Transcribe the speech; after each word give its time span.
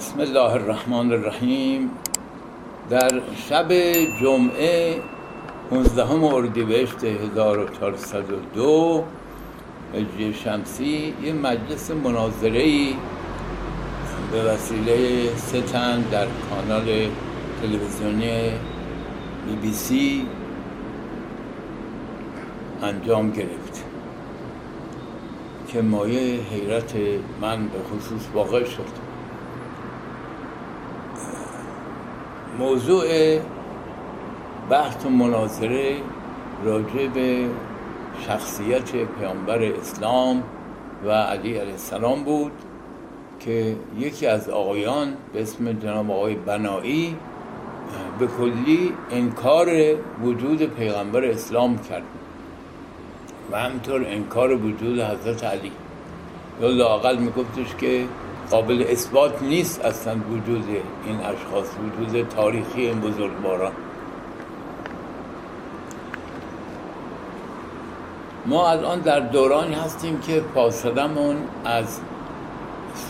بسم 0.00 0.20
الله 0.20 0.52
الرحمن 0.52 1.12
الرحیم. 1.12 1.90
در 2.90 3.20
شب 3.48 3.72
جمعه 4.20 4.96
15 5.70 6.24
اردیبهشت 6.24 7.04
1402 7.04 9.04
هجری 9.94 10.34
شمسی 10.34 11.14
یه 11.22 11.32
مجلس 11.32 11.90
مناظره 11.90 12.62
ای 12.62 12.94
به 14.32 14.42
وسیله 14.42 15.28
ستن 15.36 16.00
در 16.00 16.26
کانال 16.50 17.08
تلویزیونی 17.62 18.50
بی 19.46 19.56
بی 19.62 19.72
سی 19.72 20.26
انجام 22.82 23.30
گرفت. 23.30 23.84
که 25.68 25.82
مایه 25.82 26.40
حیرت 26.40 26.94
من 27.40 27.66
به 27.66 27.78
خصوص 27.78 28.22
واقع 28.34 28.64
شد. 28.64 28.99
موضوع 32.58 33.04
بحث 34.70 35.06
و 35.06 35.08
مناظره 35.08 35.96
راجع 36.64 37.06
به 37.14 37.46
شخصیت 38.26 38.90
پیامبر 38.92 39.62
اسلام 39.62 40.42
و 41.04 41.10
علی 41.10 41.56
علیه 41.56 41.72
السلام 41.72 42.24
بود 42.24 42.52
که 43.40 43.76
یکی 43.98 44.26
از 44.26 44.48
آقایان 44.48 45.14
به 45.32 45.42
اسم 45.42 45.72
جناب 45.72 46.10
آقای 46.10 46.34
بنایی 46.34 47.16
به 48.18 48.26
کلی 48.26 48.92
انکار 49.10 49.68
وجود 50.22 50.62
پیغمبر 50.62 51.24
اسلام 51.24 51.78
کرد 51.78 52.02
و 53.52 53.60
همینطور 53.60 54.06
انکار 54.06 54.52
وجود 54.54 55.00
حضرت 55.00 55.44
علی. 55.44 55.72
یا 56.62 56.68
لاقل 56.68 57.16
میگفتش 57.16 57.74
که 57.78 58.04
قابل 58.50 58.84
اثبات 58.88 59.42
نیست 59.42 59.84
اصلا 59.84 60.14
وجود 60.30 60.64
این 61.06 61.16
اشخاص 61.16 61.66
وجود 61.78 62.28
تاریخی 62.28 62.80
این 62.80 63.00
بزرگواران. 63.00 63.72
ما 68.46 68.70
الان 68.70 69.00
در 69.00 69.20
دورانی 69.20 69.74
هستیم 69.74 70.20
که 70.20 70.42
فاصلمون 70.54 71.36
از 71.64 72.00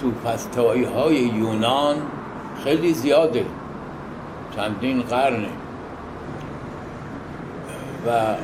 سوپستایی 0.01 0.85
های 0.85 1.17
یونان 1.17 1.97
خیلی 2.65 2.95
زیاده 2.95 3.47
چندین 4.57 5.03
قرنه 5.03 5.49
و 8.07 8.35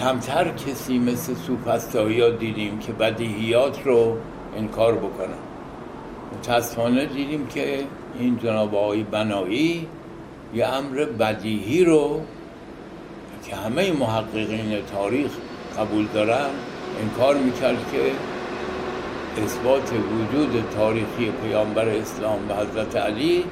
کمتر 0.00 0.48
کسی 0.48 0.98
مثل 0.98 1.34
سوپستایی 1.34 2.20
ها 2.20 2.30
دیدیم 2.30 2.78
که 2.78 2.92
بدیهیات 2.92 3.86
رو 3.86 4.16
انکار 4.56 4.94
بکنن. 4.94 5.45
متاسفانه 6.34 7.06
دیدیم 7.06 7.46
که 7.46 7.84
این 8.18 8.38
جناب 8.38 8.74
آقای 8.74 9.02
بنایی 9.02 9.86
یه 10.54 10.66
امر 10.66 11.04
بدیهی 11.04 11.84
رو 11.84 12.20
که 13.46 13.56
همه 13.56 13.92
محققین 13.92 14.82
تاریخ 14.92 15.30
قبول 15.78 16.06
دارن 16.14 16.48
انکار 17.02 17.36
می‌کرد 17.36 17.92
که 17.92 18.12
اثبات 19.42 19.92
وجود 19.92 20.64
تاریخی 20.76 21.32
پیامبر 21.42 21.88
اسلام 21.88 22.38
و 22.48 22.54
حضرت 22.54 22.96
علی 22.96 23.44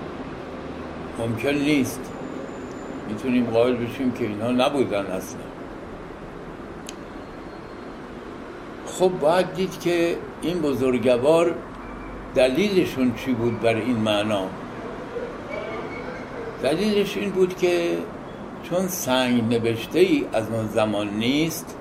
ممکن 1.19 1.49
نیست. 1.49 2.01
می‌تونیم 3.09 3.47
قائل 3.47 3.75
بشیم 3.75 4.13
که 4.13 4.25
اینها 4.25 4.51
نبودن 4.51 5.07
اصلا. 5.07 5.41
خب 8.87 9.11
باید 9.21 9.55
دید 9.55 9.81
که 9.81 10.17
این 10.43 10.61
بزرگوار 10.61 11.55
دلیلشون 12.35 13.15
چی 13.15 13.33
بود 13.33 13.61
بر 13.61 13.75
این 13.75 13.97
معنا؟ 13.97 14.47
دلیلش 16.63 17.17
این 17.17 17.31
بود 17.31 17.57
که 17.57 17.99
چون 18.63 18.89
سنگ 18.89 19.43
نوشته 19.55 19.99
ای 19.99 20.25
از 20.33 20.51
اون 20.51 20.67
زمان 20.69 21.09
نیست 21.09 21.77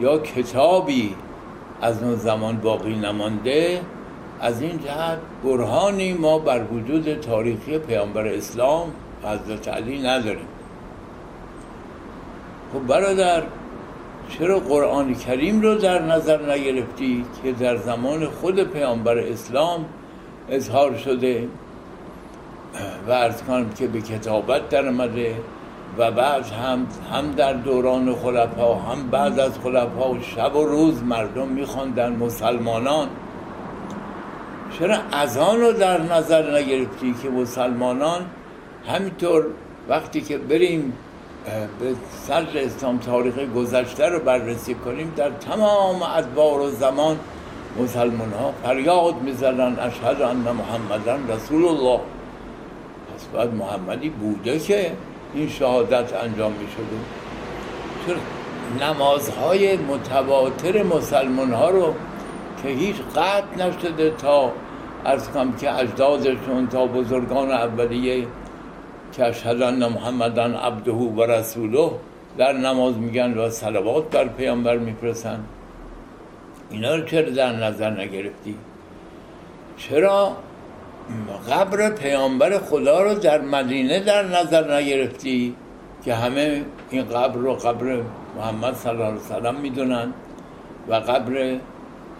یا 0.00 0.18
کتابی 0.18 1.14
از 1.82 2.02
اون 2.02 2.16
زمان 2.16 2.56
باقی 2.56 2.94
نمانده 2.94 3.80
از 4.40 4.62
این 4.62 4.78
جهت 4.78 5.18
برهانی 5.44 6.12
ما 6.12 6.38
بر 6.38 6.64
وجود 6.64 7.14
تاریخی 7.14 7.78
پیامبر 7.78 8.26
اسلام 8.26 8.92
حضرت 9.24 9.68
علی 9.68 10.02
نداریم. 10.02 10.48
خب 12.72 12.86
برادر 12.86 13.42
چرا 14.38 14.58
قرآن 14.58 15.14
کریم 15.14 15.60
رو 15.60 15.74
در 15.74 16.02
نظر 16.02 16.52
نگرفتی 16.52 17.24
که 17.42 17.52
در 17.52 17.76
زمان 17.76 18.26
خود 18.26 18.60
پیامبر 18.64 19.18
اسلام 19.18 19.84
اظهار 20.48 20.96
شده 20.96 21.48
و 23.08 23.10
ارز 23.10 23.42
کنم 23.42 23.70
که 23.70 23.86
به 23.86 24.00
کتابت 24.00 24.68
در 24.68 24.88
آمده 24.88 25.34
و 25.98 26.10
بعد 26.10 26.46
هم 26.46 26.86
هم 27.12 27.32
در 27.32 27.52
دوران 27.52 28.14
خلفا 28.14 28.74
هم 28.74 29.10
بعد 29.10 29.40
از 29.40 29.58
خلفا 29.58 30.20
شب 30.20 30.56
و 30.56 30.64
روز 30.64 31.02
مردم 31.02 31.48
میخواندن 31.48 32.12
مسلمانان. 32.12 33.08
چرا 34.78 34.96
اذان 35.12 35.60
رو 35.60 35.72
در 35.72 36.00
نظر 36.02 36.58
نگرفتی 36.58 37.14
که 37.22 37.30
مسلمانان 37.30 38.20
همینطور 38.86 39.46
وقتی 39.88 40.20
که 40.20 40.38
بریم 40.38 40.92
به 41.44 41.94
صدر 42.26 42.64
اسلام 42.64 42.98
تاریخ 42.98 43.34
گذشته 43.56 44.08
رو 44.08 44.18
بررسی 44.18 44.74
کنیم 44.74 45.12
در 45.16 45.30
تمام 45.30 46.02
ادوار 46.02 46.60
و 46.60 46.70
زمان 46.70 47.18
مسلمان 47.78 48.32
ها 48.32 48.52
فریاد 48.64 49.22
می‌زنن 49.22 49.78
اشهد 49.78 50.22
ان 50.22 50.36
محمدن 50.36 51.28
رسول 51.28 51.64
الله 51.64 52.00
پس 53.14 53.24
باید 53.32 53.54
محمدی 53.54 54.08
بوده 54.08 54.58
که 54.58 54.92
این 55.34 55.48
شهادت 55.48 56.14
انجام 56.14 56.52
می 56.52 56.66
شده 56.76 56.96
چرا؟ 58.06 58.18
نمازهای 58.88 59.76
متواتر 59.76 60.82
مسلمان 60.82 61.52
ها 61.52 61.70
رو 61.70 61.94
که 62.62 62.68
هیچ 62.68 62.96
قطع 62.96 63.66
نشده 63.66 64.10
تا 64.10 64.52
ارز 65.04 65.28
کنم 65.28 65.52
که 65.52 65.78
اجدادشون 65.78 66.66
تا 66.66 66.86
بزرگان 66.86 67.50
اولیه 67.50 68.26
که 69.12 69.26
اشهد 69.26 69.62
ان 69.62 69.88
محمدن 69.88 70.54
عبده 70.54 70.92
و 70.92 71.22
رسوله. 71.22 71.90
در 72.38 72.52
نماز 72.52 72.98
میگن 72.98 73.38
و 73.38 73.50
صلوات 73.50 74.10
بر 74.10 74.28
پیامبر 74.28 74.78
میفرستن 74.78 75.44
اینا 76.70 76.94
رو 76.94 77.04
چرا 77.04 77.30
در 77.30 77.52
نظر 77.52 77.90
نگرفتی؟ 77.90 78.56
چرا 79.76 80.36
قبر 81.50 81.90
پیامبر 81.90 82.58
خدا 82.58 83.02
رو 83.02 83.14
در 83.14 83.40
مدینه 83.40 84.00
در 84.00 84.22
نظر 84.22 84.76
نگرفتی 84.76 85.54
که 86.04 86.14
همه 86.14 86.64
این 86.90 87.04
قبر 87.04 87.36
رو 87.36 87.54
قبر 87.54 88.00
محمد 88.36 88.74
صلی 88.74 88.92
الله 88.92 89.04
علیه 89.04 89.20
وسلم 89.20 89.54
می‌دونن 89.54 90.12
و 90.88 90.94
قبر 90.94 91.56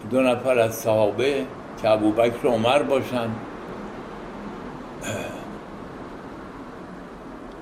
دو 0.09 0.21
نفر 0.21 0.59
از 0.59 0.75
صحابه 0.75 1.45
که 1.81 1.89
ابوبکر 1.89 2.47
و 2.47 2.49
عمر 2.49 2.83
باشن؟ 2.83 3.29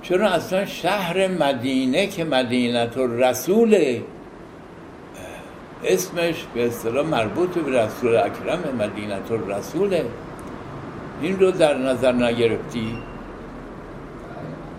چرا 0.03 0.29
اصلا 0.29 0.65
شهر 0.65 1.27
مدینه 1.27 2.07
که 2.07 2.23
مدینت 2.23 2.97
رسول 2.97 3.99
اسمش 5.83 6.45
به 6.53 6.67
اصطلاح 6.67 7.05
مربوط 7.07 7.49
به 7.49 7.79
رسول 7.79 8.15
اکرم 8.15 8.63
مدینت 8.79 9.31
رسوله 9.47 10.05
این 11.21 11.39
رو 11.39 11.51
در 11.51 11.77
نظر 11.77 12.11
نگرفتی؟ 12.11 12.97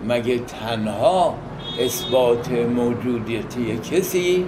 مگه 0.07 0.39
تنها 0.39 1.35
اثبات 1.79 2.51
موجودیتی 2.51 3.77
کسی 3.77 4.45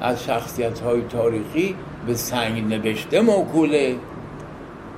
از 0.00 0.24
شخصیت 0.24 0.80
های 0.80 1.02
تاریخی 1.02 1.74
به 2.06 2.14
سنگ 2.14 2.74
نوشته 2.74 3.20
موکوله؟ 3.20 3.96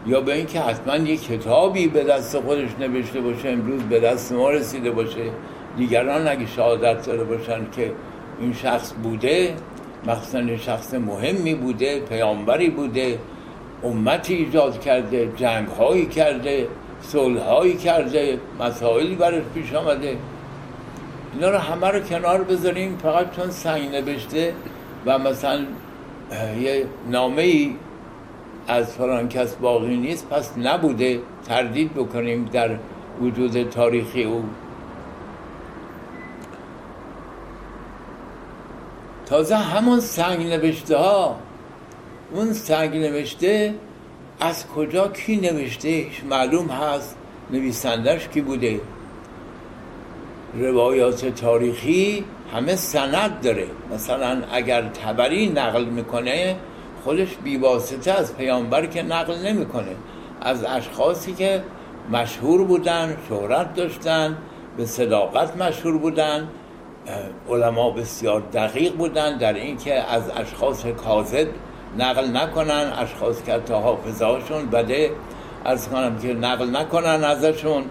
یا 0.08 0.20
به 0.20 0.34
اینکه 0.34 0.60
حتما 0.60 0.96
یک 0.96 1.26
کتابی 1.26 1.86
به 1.86 2.04
دست 2.04 2.40
خودش 2.40 2.68
نوشته 2.80 3.20
باشه 3.20 3.48
امروز 3.48 3.82
به 3.82 4.00
دست 4.00 4.32
ما 4.32 4.50
رسیده 4.50 4.90
باشه. 4.90 5.30
دیگران 5.76 6.28
اگه 6.28 6.46
شهادت 6.46 7.06
داره 7.06 7.24
باشن 7.24 7.70
که 7.76 7.92
این 8.40 8.52
شخص 8.52 8.92
بوده 9.02 9.54
مخصوصا 10.06 10.56
شخص 10.56 10.94
مهمی 10.94 11.54
بوده 11.54 12.00
پیامبری 12.00 12.70
بوده 12.70 13.18
امتی 13.84 14.34
ایجاد 14.34 14.80
کرده 14.80 15.32
جنگ 15.36 15.68
هایی 15.68 16.06
کرده 16.06 16.68
صلح 17.00 17.40
هایی 17.40 17.76
کرده 17.76 18.38
مسائلی 18.60 19.14
برش 19.14 19.42
پیش 19.54 19.74
آمده. 19.74 20.16
اینا 21.34 21.50
رو 21.50 21.58
همه 21.58 21.88
رو 21.88 22.00
کنار 22.00 22.42
بذاریم 22.42 22.98
فقط 23.02 23.36
چون 23.36 23.50
سنگ 23.50 23.94
نوشته 23.94 24.52
و 25.06 25.18
مثلا 25.18 25.60
یه 26.60 26.84
نامه 27.10 27.42
ای 27.42 27.74
از 28.68 28.92
فلان 28.92 29.28
کس 29.28 29.54
باقی 29.54 29.96
نیست 29.96 30.28
پس 30.28 30.58
نبوده 30.58 31.20
تردید 31.48 31.94
بکنیم 31.94 32.44
در 32.44 32.70
وجود 33.20 33.62
تاریخی 33.70 34.24
او. 34.24 34.44
تازه 39.26 39.56
همون 39.56 40.00
سنگ 40.00 40.46
نوشته 40.46 40.96
ها 40.96 41.36
اون 42.32 42.52
سنگ 42.52 42.96
نوشته 42.96 43.74
از 44.40 44.66
کجا 44.66 45.08
کی 45.08 45.36
نوشته؟ 45.36 46.06
معلوم 46.30 46.66
هست 46.66 47.16
نویسندش 47.50 48.28
کی 48.28 48.40
بوده؟ 48.40 48.80
روایات 50.54 51.26
تاریخی 51.26 52.24
همه 52.54 52.76
سند 52.76 53.40
داره. 53.40 53.66
مثلا 53.94 54.42
اگر 54.52 54.82
تبری 54.82 55.48
نقل 55.48 55.84
می‌کنه 55.84 56.56
خودش 57.08 57.36
بیواسطه 57.44 58.12
از 58.12 58.36
پیامبر 58.36 58.86
که 58.86 59.02
نقل 59.02 59.38
نمی‌کنه. 59.38 59.96
از 60.40 60.64
اشخاصی 60.64 61.32
که 61.32 61.62
مشهور 62.12 62.64
بودن 62.64 63.16
شهرت 63.28 63.74
داشتن 63.74 64.36
به 64.76 64.86
صداقت 64.86 65.56
مشهور 65.56 65.98
بودن 65.98 66.48
علما 67.50 67.90
بسیار 67.90 68.40
دقیق 68.40 68.94
بودن 68.94 69.38
در 69.38 69.52
اینکه 69.52 69.94
از 69.94 70.22
اشخاص 70.36 70.86
کاذب 70.86 71.48
نقل 71.98 72.36
نکنن 72.36 72.92
اشخاص 72.98 73.42
که 73.42 73.58
تا 73.66 73.80
حافظه 73.80 74.24
هاشون 74.24 74.66
بده 74.66 75.10
از 75.64 75.88
کنم 75.88 76.18
که 76.18 76.34
نقل 76.34 76.76
نکنن 76.76 77.24
ازشون. 77.24 77.84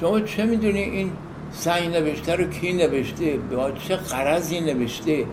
شما 0.00 0.20
چه 0.20 0.44
می‌دونی 0.44 0.82
این 0.82 1.12
سنگ 1.52 1.96
نوشته 1.96 2.36
رو 2.36 2.44
کی 2.44 2.72
نوشته؟ 2.72 3.36
با 3.36 3.70
چه 3.70 3.96
قرضی 3.96 4.60
نوشته؟ 4.60 5.24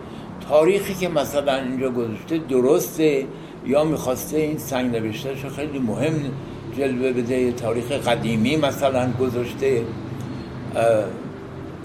تاریخی 0.50 0.94
که 0.94 1.08
مثلا 1.08 1.54
اینجا 1.54 1.90
گذاشته 1.90 2.38
درسته 2.38 3.26
یا 3.66 3.84
می‌خواسته 3.84 4.36
این 4.36 4.58
سنگ 4.58 4.96
نوشته 4.96 5.42
رو 5.42 5.50
خیلی 5.50 5.78
مهم 5.78 6.14
جلوه 6.78 7.12
بده 7.12 7.52
تاریخ 7.52 7.92
قدیمی 7.92 8.56
مثلا 8.56 9.12
گذاشته. 9.20 9.82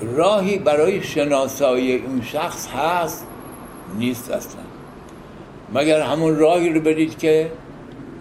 راهی 0.02 0.58
برای 0.58 1.04
شناسایی 1.04 1.92
این 1.92 2.22
شخص 2.22 2.68
هست؟ 2.68 3.28
نیست 4.00 4.32
اصلا. 4.32 4.62
مگر 5.74 6.02
همون 6.02 6.36
راهی 6.36 6.70
رو 6.70 6.82
برید 6.82 7.18
که 7.18 7.52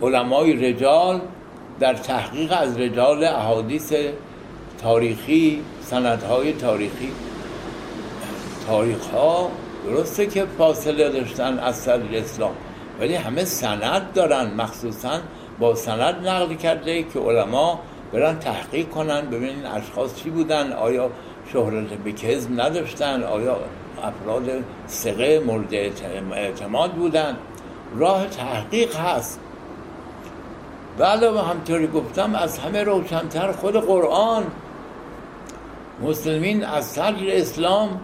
علمای 0.02 0.52
رجال 0.52 1.20
در 1.80 1.94
تحقیق 1.94 2.52
از 2.60 2.78
رجال 2.78 3.24
احادیث 3.24 3.92
تاریخی 4.82 5.62
سندهای 5.82 6.52
تاریخی 6.52 7.12
تاریخ 8.66 9.06
ها 9.06 9.50
درسته 9.86 10.26
که 10.26 10.46
فاصله 10.58 11.08
داشتن 11.08 11.58
از 11.58 11.76
سر 11.76 12.00
اسلام 12.12 12.54
ولی 13.00 13.14
همه 13.14 13.44
سند 13.44 14.12
دارن 14.12 14.54
مخصوصا 14.54 15.20
با 15.58 15.74
سند 15.74 16.28
نقل 16.28 16.54
کرده 16.54 17.02
که 17.02 17.18
علما 17.18 17.80
برن 18.12 18.38
تحقیق 18.38 18.88
کنن 18.88 19.26
ببینین 19.26 19.66
اشخاص 19.66 20.14
چی 20.14 20.30
بودن 20.30 20.72
آیا 20.72 21.10
شهرت 21.52 21.88
به 21.88 22.12
کذب 22.12 22.60
نداشتن 22.60 23.22
آیا 23.22 23.56
افراد 24.02 24.50
سقه 24.86 25.42
مورد 25.46 25.74
اعتماد 26.32 26.92
بودن. 26.92 27.36
راه 27.96 28.26
تحقیق 28.26 28.96
هست. 28.96 29.40
و 30.98 31.04
علاوه 31.04 31.50
همطوری 31.50 31.86
گفتم 31.86 32.34
از 32.34 32.58
همه 32.58 32.82
روشنتر 32.82 33.52
خود 33.52 33.76
قرآن. 33.76 34.44
مسلمین 36.02 36.64
از 36.64 36.84
صدر 36.86 37.24
اسلام 37.26 38.00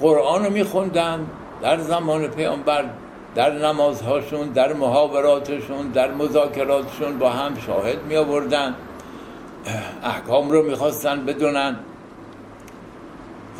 قرآن 0.00 0.44
رو 0.44 0.50
میخوندن 0.50 1.26
در 1.62 1.78
زمان 1.78 2.28
پیامبر 2.28 2.84
در 3.34 3.52
نمازهاشون 3.52 4.48
در 4.48 4.72
محاوراتشون 4.72 5.88
در 5.88 6.10
مذاکراتشون 6.10 7.18
با 7.18 7.30
هم 7.30 7.56
شاهد 7.66 8.02
می 8.02 8.16
آوردن 8.16 8.74
احکام 10.02 10.50
رو 10.50 10.62
می‌خواستن 10.62 11.24
بدونن. 11.24 11.76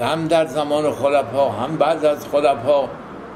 هم 0.00 0.28
در 0.28 0.46
زمان 0.46 0.92
خلفا 0.92 1.50
هم 1.50 1.76
بعد 1.76 2.04
از 2.04 2.28
خلفا. 2.28 2.88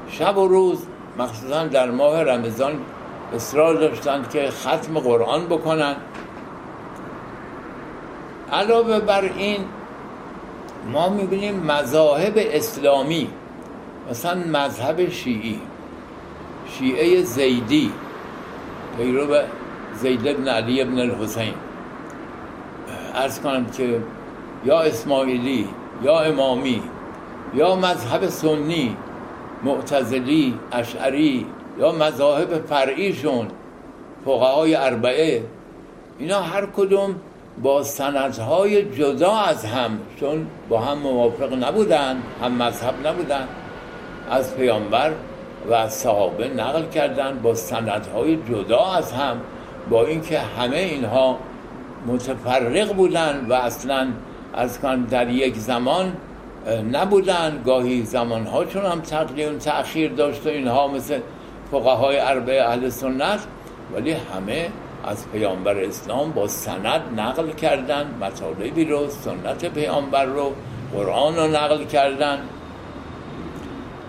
شب 0.09 0.37
و 0.37 0.47
روز 0.47 0.85
مخصوصا 1.19 1.67
در 1.67 1.91
ماه 1.91 2.23
رمضان 2.23 2.73
اصرار 3.35 3.73
داشتند 3.73 4.29
که 4.29 4.49
ختم 4.49 4.99
قرآن 4.99 5.45
بکنن. 5.45 5.95
علاوه 8.51 8.99
بر 8.99 9.21
این 9.21 9.65
ما 10.93 11.09
می‌بینیم 11.09 11.55
مذاهب 11.55 12.33
اسلامی 12.35 13.27
مثلا 14.09 14.35
مذهب 14.35 15.09
شیعی 15.09 15.59
شیعه 16.77 17.23
زیدی 17.23 17.91
پیرو 18.97 19.35
زید 19.95 20.27
ابن 20.27 20.47
علی 20.47 20.81
ابن 20.81 20.99
الحسین. 20.99 21.53
ارز 23.15 23.39
کنم 23.39 23.65
که 23.65 24.01
یا 24.65 24.81
اسماعیلی 24.81 25.67
یا 26.03 26.19
امامی 26.19 26.81
یا 27.53 27.75
مذهب 27.75 28.27
سنی 28.27 28.97
معتزلی 29.63 30.59
اشعری 30.71 31.45
یا 31.79 31.91
مذاهب 31.91 32.65
فرعیشون 32.69 33.47
فقهای 34.25 34.75
اربعه 34.75 35.43
اینا 36.19 36.41
هر 36.41 36.65
کدوم 36.65 37.15
با 37.63 37.83
سندهای 37.83 38.83
جدا 38.83 39.35
از 39.35 39.65
هم 39.65 39.99
چون 40.19 40.47
با 40.69 40.79
هم 40.79 40.97
موافق 40.97 41.53
نبودن 41.63 42.17
هم 42.41 42.51
مذهب 42.51 43.07
نبودن 43.07 43.47
از 44.29 44.55
پیامبر 44.55 45.11
و 45.69 45.73
از 45.73 45.93
صحابه 45.93 46.47
نقل 46.47 46.89
کردن 46.89 47.39
با 47.43 47.55
سندهای 47.55 48.37
جدا 48.49 48.85
از 48.85 49.11
هم 49.11 49.41
با 49.89 50.05
اینکه 50.05 50.39
همه 50.39 50.77
اینها 50.77 51.37
متفرق 52.07 52.93
بودن 52.93 53.45
و 53.49 53.53
اصلا 53.53 54.07
از 54.53 54.79
کن 54.79 55.01
در 55.01 55.29
یک 55.29 55.55
زمان 55.55 56.13
نبودن. 56.91 57.61
گاهی 57.65 58.03
زمانهاشون 58.03 58.85
هم 58.85 59.01
تقدیم 59.01 59.57
تأخیر 59.57 60.11
داشت 60.11 60.45
و 60.45 60.49
اینها 60.49 60.87
مثل 60.87 61.19
فقهای 61.71 62.19
اربع 62.19 62.63
اهل 62.67 62.89
سنت 62.89 63.39
ولی 63.95 64.11
همه 64.11 64.69
از 65.03 65.31
پیامبر 65.31 65.77
اسلام 65.77 66.31
با 66.31 66.47
سند 66.47 67.01
نقل 67.17 67.49
کردن 67.49 68.15
مطالبی 68.21 68.85
رو 68.85 69.09
سنت 69.09 69.65
پیامبر 69.65 70.25
رو 70.25 70.53
قرآن 70.93 71.35
رو 71.35 71.47
نقل 71.47 71.83
کردن. 71.83 72.39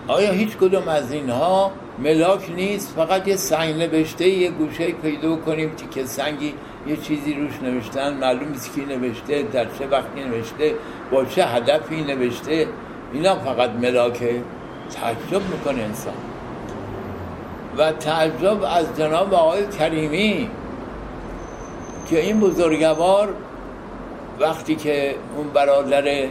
آیا 0.07 0.31
هیچ 0.31 0.57
کدوم 0.57 0.87
از 0.87 1.11
اینها 1.11 1.71
ملاک 1.99 2.51
نیست؟ 2.55 2.93
فقط 2.95 3.27
یه 3.27 3.35
سنگ 3.35 3.75
نوشته 3.75 4.27
یه 4.27 4.49
گوشه 4.49 4.91
پیدا 4.91 5.35
کنیم 5.35 5.71
که 5.91 6.05
سنگی 6.05 6.53
یه 6.87 6.97
چیزی 6.97 7.33
روش 7.33 7.53
نوشتن. 7.61 8.13
معلوم 8.13 8.49
نیست 8.49 8.75
کی 8.75 8.85
نوشته 8.85 9.43
در 9.43 9.65
چه 9.65 9.87
وقتی 9.87 10.23
نوشته 10.23 10.73
با 11.11 11.25
چه 11.25 11.45
هدفی 11.45 12.01
نوشته. 12.01 12.67
اینا 13.13 13.35
فقط 13.35 13.69
ملاکه 13.69 14.41
تعجب 14.93 15.41
می‌کنه 15.51 15.83
انسان. 15.83 16.13
و 17.77 17.91
تعجب 17.91 18.63
از 18.63 18.97
جناب 18.97 19.33
آقای 19.33 19.67
کریمی. 19.79 20.49
که 22.09 22.19
این 22.19 22.39
بزرگوار 22.39 23.33
وقتی 24.39 24.75
که 24.75 25.15
اون 25.37 25.47
برادر 25.47 26.27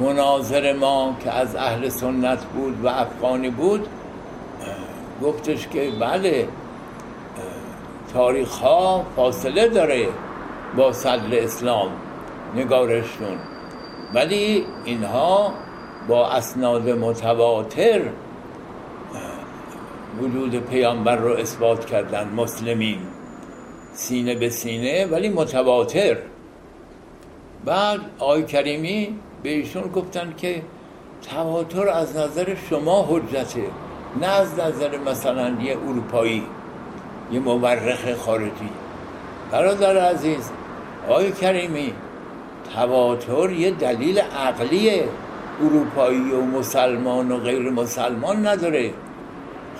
مناظر 0.00 0.72
ما 0.72 1.16
که 1.24 1.30
از 1.30 1.56
اهل 1.56 1.88
سنت 1.88 2.44
بود 2.44 2.84
و 2.84 2.88
افغانی 2.88 3.50
بود 3.50 3.88
گفتش 5.22 5.68
که 5.68 5.90
بله 6.00 6.48
تاریخ 8.12 8.58
ها 8.58 9.04
فاصله 9.16 9.68
داره 9.68 10.08
با 10.76 10.92
صدر 10.92 11.38
اسلام 11.38 11.88
نگارشون. 12.56 13.38
ولی 14.14 14.66
اینها 14.84 15.54
با 16.08 16.28
اسناد 16.28 16.88
متواتر 16.88 18.00
وجود 20.20 20.56
پیامبر 20.56 21.16
رو 21.16 21.32
اثبات 21.32 21.86
کردن 21.86 22.28
مسلمین. 22.36 22.98
سینه 23.94 24.34
به 24.34 24.50
سینه 24.50 25.06
ولی 25.06 25.28
متواتر. 25.28 26.16
بعد 27.64 28.00
آی 28.18 28.42
کریمی 28.42 29.18
به 29.42 29.50
ایشون 29.50 29.82
گفتن 29.82 30.34
که 30.36 30.62
تواتر 31.30 31.88
از 31.88 32.16
نظر 32.16 32.54
شما 32.70 33.06
حجته 33.10 33.64
نه 34.20 34.26
از 34.26 34.58
نظر 34.58 34.98
مثلا 34.98 35.56
یه 35.62 35.78
اروپایی 35.88 36.42
یه 37.32 37.40
مورخ 37.40 38.14
خارجی. 38.14 38.68
برادر 39.50 39.96
عزیز 39.96 40.50
آقای 41.08 41.32
کریمی 41.32 41.92
تواتر 42.74 43.50
یه 43.50 43.70
دلیل 43.70 44.18
عقلی 44.18 45.02
اروپایی 45.60 46.32
و 46.32 46.40
مسلمان 46.40 47.32
و 47.32 47.36
غیر 47.38 47.70
مسلمان 47.70 48.46
نداره. 48.46 48.90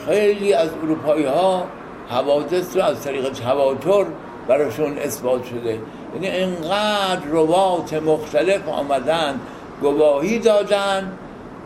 خیلی 0.06 0.52
از 0.52 0.70
اروپایی 0.82 1.24
ها 1.24 1.66
حوادث 2.08 2.76
رو 2.76 2.82
از 2.82 3.02
طریق 3.02 3.28
تواتر 3.28 4.06
براشون 4.48 4.98
اثبات 4.98 5.44
شده. 5.44 5.78
یعنی 6.14 6.28
انقدر 6.28 7.26
روات 7.30 7.94
مختلف 7.94 8.68
آمدن 8.68 9.40
گواهی 9.80 10.38
دادن 10.38 11.12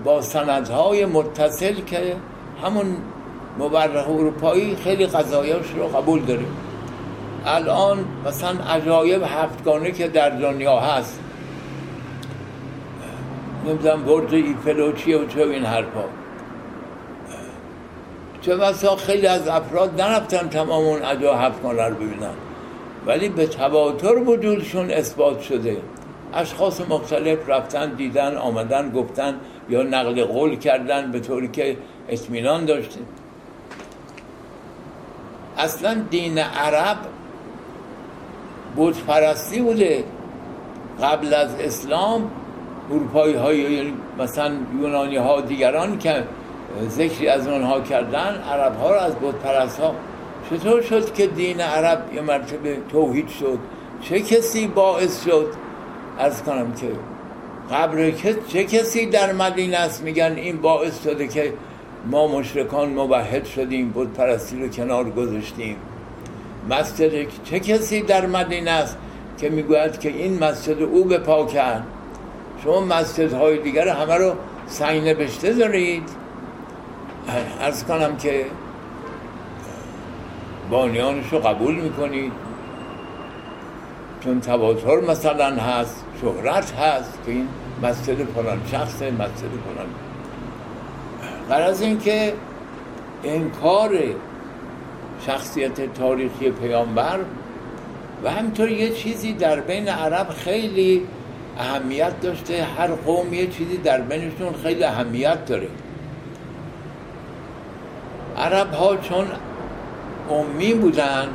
با 0.04 0.22
سندهای 0.22 1.06
متصل 1.06 1.74
که 1.74 2.16
همون 2.64 2.96
مورخ 3.58 4.08
اروپایی 4.08 4.76
خیلی 4.76 5.06
قضایاش 5.06 5.66
رو 5.76 5.86
قبول 5.88 6.20
داریم 6.20 6.56
الان 7.46 8.04
مثلا 8.26 8.64
عجایب 8.64 9.22
هفتگانه 9.22 9.90
که 9.90 10.08
در 10.08 10.30
دنیا 10.30 10.80
هست 10.80 11.20
نمی‌دونم 13.66 14.02
برج 14.02 14.34
ایفل 14.34 14.80
و 14.80 14.92
و 14.92 15.26
چه 15.26 15.40
این 15.40 15.64
حرفا. 15.64 16.04
چه 18.42 18.56
بسا 18.56 18.96
خیلی 18.96 19.26
از 19.26 19.48
افراد 19.48 20.00
نرفتن 20.00 20.48
تمام 20.48 20.84
اون 20.84 21.02
ادا 21.02 21.36
هفت 21.36 21.64
رو 21.64 21.94
ببینن. 21.94 22.34
ولی 23.06 23.28
به 23.28 23.46
تواتر 23.46 24.18
وجودشون 24.18 24.90
اثبات 24.90 25.40
شده. 25.40 25.76
اشخاص 26.34 26.80
مختلف 26.80 27.38
رفتن 27.48 27.94
دیدن 27.94 28.36
آمدن 28.36 28.90
گفتن 28.90 29.34
یا 29.68 29.82
نقل 29.82 30.24
قول 30.24 30.56
کردن 30.56 31.10
به 31.10 31.20
طوری 31.20 31.48
که 31.48 31.76
اطمینان 32.08 32.64
داشتیم. 32.64 33.06
اصلا 35.58 35.94
دین 36.10 36.38
عرب 36.38 36.96
بود 38.76 39.06
پرستی 39.06 39.60
بوده. 39.60 40.04
قبل 41.02 41.34
از 41.34 41.54
اسلام 41.60 42.30
اروپایی 42.90 43.34
های 43.34 43.92
مثلا 44.18 44.52
یونانی 44.80 45.16
ها 45.16 45.40
دیگران 45.40 45.98
که 45.98 46.24
ذکری 46.88 47.28
از 47.28 47.46
اونها 47.46 47.80
کردن 47.80 48.42
عرب 48.52 48.76
ها 48.76 48.90
رو 48.90 49.00
از 49.00 49.14
بود 49.14 49.34
پرست 49.38 49.80
ها 49.80 49.94
چطور 50.50 50.82
شد 50.82 51.14
که 51.14 51.26
دین 51.26 51.60
عرب 51.60 52.14
یه 52.14 52.20
مرتبه 52.20 52.76
توحید 52.92 53.28
شد؟ 53.28 53.58
چه 54.02 54.20
کسی 54.20 54.66
باعث 54.66 55.24
شد؟ 55.24 55.46
از 56.18 56.42
کنم 56.42 56.72
که 56.72 56.88
قبر 57.70 58.10
چه 58.48 58.64
کسی 58.64 59.06
در 59.06 59.32
مدینه 59.32 59.76
است؟ 59.76 60.02
میگن 60.02 60.32
این 60.36 60.60
باعث 60.60 61.02
شده 61.04 61.28
که 61.28 61.52
ما 62.06 62.28
مشرکان 62.28 62.88
موحد 62.88 63.44
شدیم 63.44 63.88
بود 63.90 64.12
پرستی 64.12 64.62
رو 64.62 64.68
کنار 64.68 65.10
گذاشتیم. 65.10 65.76
مسجد 66.70 67.26
چه 67.44 67.60
کسی 67.60 68.02
در 68.02 68.26
مدینه 68.26 68.70
است 68.70 68.98
که 69.38 69.50
می‌گوید 69.50 70.00
که 70.00 70.08
این 70.08 70.44
مسجد 70.44 70.82
او 70.82 71.04
به 71.04 71.18
پا 71.18 71.46
کرد 71.46 71.82
شما 72.64 72.80
مسجد 72.80 73.32
های 73.32 73.58
دیگر 73.58 73.88
همه 73.88 74.14
رو 74.14 74.32
سعی 74.66 75.10
نبشته 75.10 75.52
دارید؟ 75.52 76.17
ارز 77.60 77.84
کنم 77.84 78.16
که 78.16 78.46
بانیانش 80.70 81.32
رو 81.32 81.38
قبول 81.38 81.74
می‌کنید 81.74 82.32
چون 84.24 84.40
تواتر 84.40 85.00
مثلا 85.00 85.54
هست 85.54 86.04
شهرت 86.20 86.72
هست 86.74 87.18
که 87.26 87.32
این 87.32 87.48
مسجد 87.82 88.24
فلان 88.24 88.60
شخص 88.72 89.02
مسجد 89.02 89.52
فلان. 89.64 89.88
از 91.62 91.82
این 91.82 91.98
که 91.98 92.32
انکار 93.24 93.98
شخصیت 95.26 95.94
تاریخی 95.94 96.50
پیامبر 96.50 97.18
و 98.24 98.30
همینطور 98.30 98.70
یه 98.70 98.90
چیزی 98.90 99.32
در 99.32 99.60
بین 99.60 99.88
عرب 99.88 100.28
خیلی 100.28 101.02
اهمیت 101.58 102.20
داشته. 102.20 102.64
هر 102.78 102.86
قوم 102.86 103.34
یه 103.34 103.46
چیزی 103.46 103.76
در 103.76 104.00
بینشون 104.00 104.52
خیلی 104.62 104.84
اهمیت 104.84 105.44
داره. 105.46 105.68
عرب 108.38 108.72
ها 108.72 108.96
چون 108.96 109.26
امی 110.30 110.74
بودن 110.74 111.28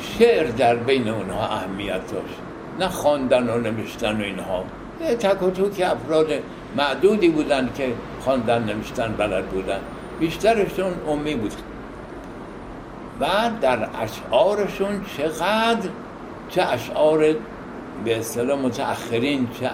شعر 0.00 0.46
در 0.46 0.76
بین 0.76 1.08
اونها 1.08 1.46
اهمیت 1.46 2.12
داشت. 2.12 2.38
نه 2.80 2.88
خواندن 2.88 3.48
و 3.48 3.58
نوشتن 3.58 4.20
و 4.20 4.24
اینها. 4.24 4.64
تک 5.18 5.42
و 5.42 5.70
که 5.70 5.90
افراد 5.90 6.26
معدودی 6.76 7.28
بودن 7.28 7.70
که 7.76 7.92
خواندن 8.20 8.64
نوشتن 8.64 9.14
بلد 9.18 9.46
بودن. 9.46 9.80
بیشترشون 10.20 10.92
امی 11.08 11.34
بود. 11.34 11.52
و 13.20 13.26
در 13.60 13.88
اشعارشون 14.00 15.04
چقدر 15.16 15.88
چه 16.50 16.62
اشعار 16.62 17.34
به 18.04 18.18
اصطلاح 18.18 18.58
متأخرین 18.58 19.48
چه 19.60 19.70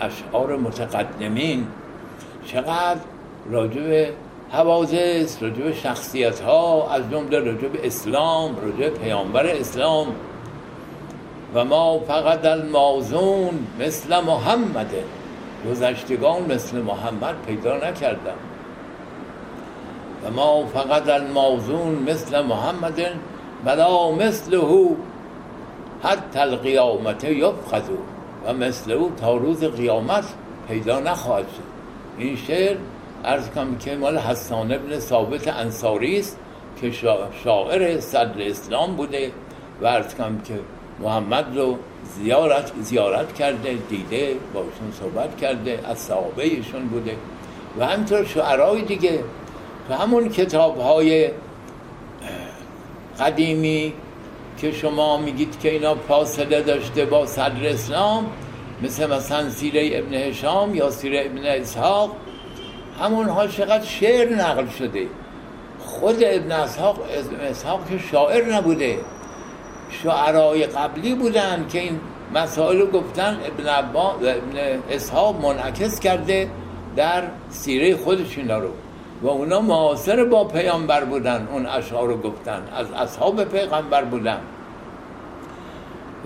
اشعار 0.00 0.56
متقدمین 0.56 1.66
چقدر 2.46 3.00
راجب 3.50 4.08
حوادث 4.52 5.42
راجب 5.42 5.72
شخصیت 5.72 6.40
ها 6.40 6.90
از 6.92 7.10
جمله 7.10 7.38
راجب 7.38 7.70
اسلام 7.84 8.56
راجب 8.56 8.94
پیامبر 8.94 9.46
اسلام. 9.46 10.06
و 11.54 11.64
ما 11.64 11.98
فقط 11.98 12.44
المازون 12.44 13.66
مثل 13.80 14.20
محمد 14.20 14.90
گذشتگان 15.70 16.52
مثل 16.52 16.76
محمد 16.76 17.34
پیدا 17.46 17.76
نکردم. 17.76 18.38
و 20.24 20.30
ما 20.30 20.66
فقط 20.66 21.08
المازون 21.08 21.94
مثل 22.08 22.40
محمد 22.40 23.00
بلا 23.64 24.10
مثله 24.10 24.88
حتی 26.02 26.38
القیامت 26.38 27.24
یبخذو 27.24 27.98
و 28.46 28.52
مثل 28.52 28.92
او 28.92 29.12
تا 29.20 29.36
روز 29.36 29.64
قیامت 29.64 30.24
پیدا 30.68 31.00
نخواهد 31.00 31.46
شد. 31.48 31.72
این 32.18 32.36
شعر 32.36 32.76
ارز 33.24 33.50
کنم 33.50 33.78
که 33.78 33.96
مال 33.96 34.18
حسان 34.18 34.72
ابن 34.72 34.98
ثابت 34.98 35.48
انصاری 35.48 36.18
است 36.18 36.38
که 36.80 36.90
شاعر 37.44 38.00
صدر 38.00 38.42
اسلام 38.42 38.96
بوده 38.96 39.32
و 39.80 39.86
ارز 39.86 40.14
کنم 40.14 40.40
که 40.40 40.54
محمد 41.00 41.56
رو 41.56 41.78
زیارت, 42.16 42.72
زیارت 42.80 43.34
کرده 43.34 43.78
دیده 43.88 44.34
باشون 44.54 44.92
صحبت 45.00 45.36
کرده 45.36 45.80
از 45.84 45.98
صحابه 45.98 46.44
ایشون 46.44 46.86
بوده. 46.86 47.16
و 47.78 47.86
همینطور 47.86 48.24
شعرهای 48.24 48.82
دیگه 48.82 49.24
تو 49.88 49.94
همون 49.94 50.28
کتاب 50.28 50.80
های 50.80 51.30
قدیمی 53.20 53.92
که 54.58 54.72
شما 54.72 55.16
میگید 55.16 55.60
که 55.60 55.70
اینا 55.70 55.94
فاصله 55.94 56.62
داشته 56.62 57.04
با 57.04 57.26
صدر 57.26 57.68
اسلام 57.68 58.26
مثل 58.82 59.14
مثلا 59.14 59.50
سیره 59.50 59.90
ابن 59.92 60.14
هشام 60.14 60.74
یا 60.74 60.90
سیره 60.90 61.22
ابن 61.26 61.44
اسحاق 61.44 62.16
همونها 63.00 63.46
چقدر 63.46 63.84
شعر 63.84 64.34
نقل 64.34 64.66
شده. 64.78 65.06
خود 65.78 66.16
ابن 66.20 66.52
اسحاق, 66.52 66.98
اسحاق 67.42 67.88
که 67.88 67.98
شاعر 67.98 68.54
نبوده. 68.54 68.98
شعرهای 69.90 70.66
قبلی 70.66 71.14
بودن 71.14 71.66
که 71.72 71.78
این 71.80 72.00
مسائل 72.34 72.80
رو 72.80 72.86
گفتن 72.86 73.38
ابن, 73.46 73.68
عبا 73.68 74.10
ابن 74.10 74.82
اسحاق 74.90 75.44
منعکس 75.44 76.00
کرده 76.00 76.50
در 76.96 77.22
سیره 77.50 77.96
خودش 77.96 78.38
اینا 78.38 78.58
رو. 78.58 78.68
و 79.22 79.28
اونا 79.28 79.60
معاصر 79.60 80.24
با 80.24 80.44
پیامبر 80.44 81.04
بودن 81.04 81.48
اون 81.52 81.66
اشعار 81.66 82.08
رو 82.08 82.16
گفتن. 82.16 82.62
از 82.76 82.86
اصحاب 82.90 83.44
پیغمبر 83.44 84.04
بودن. 84.04 84.38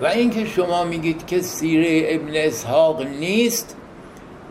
و 0.01 0.05
اینکه 0.05 0.45
شما 0.45 0.83
میگید 0.83 1.27
که 1.27 1.41
سیره 1.41 2.15
ابن 2.15 2.31
اسحاق 2.35 3.01
نیست 3.01 3.75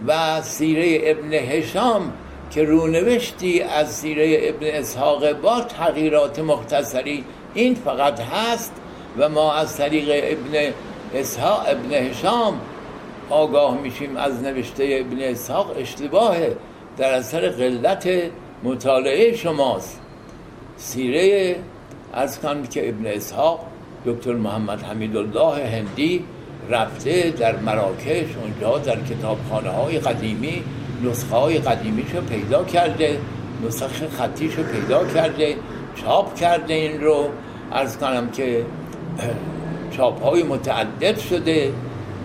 و 0.06 0.42
سیره 0.42 1.10
ابن 1.10 1.32
هشام 1.32 2.12
که 2.50 2.64
رونوشتی 2.64 3.60
از 3.60 3.94
سیره 3.94 4.38
ابن 4.42 4.66
اسحاق 4.66 5.32
با 5.32 5.60
تغییرات 5.60 6.38
مختصری 6.38 7.24
این 7.54 7.74
فقط 7.74 8.20
هست 8.20 8.72
و 9.18 9.28
ما 9.28 9.52
از 9.52 9.76
طریق 9.76 10.08
ابن 10.10 10.72
اسحاق 11.14 11.64
ابن 11.68 11.92
هشام 11.92 12.60
آگاه 13.30 13.80
میشیم 13.80 14.16
از 14.16 14.42
نوشته 14.42 15.04
ابن 15.06 15.22
اسحاق 15.22 15.76
اشتباهه 15.78 16.56
در 16.96 17.12
اثر 17.12 17.48
قلت 17.48 18.08
مطالعه 18.64 19.36
شماست. 19.36 20.00
سیره 20.76 21.56
از 22.12 22.40
که 22.70 22.88
ابن 22.88 23.06
اسحاق 23.06 23.66
دکتر 24.06 24.32
محمد 24.32 24.82
حمیدالله 24.82 25.66
هندی 25.66 26.24
رفته 26.70 27.30
در 27.30 27.56
مراکش 27.56 28.26
اونجا 28.42 28.78
در 28.78 28.96
کتابخانه 29.00 29.70
های 29.70 29.98
قدیمی 29.98 30.62
نسخه 31.04 31.36
های 31.36 31.58
قدیمیش 31.58 32.14
رو 32.14 32.20
پیدا 32.20 32.64
کرده 32.64 33.18
نسخه 33.66 34.08
خطیش 34.08 34.54
رو 34.54 34.62
پیدا 34.62 35.04
کرده 35.04 35.56
چاپ 35.96 36.34
کرده 36.34 36.74
این 36.74 37.00
رو. 37.00 37.28
ارز 37.72 37.98
کنم 37.98 38.30
که 38.30 38.64
چاپ 39.90 40.22
های 40.22 40.42
متعدد 40.42 41.18
شده. 41.18 41.72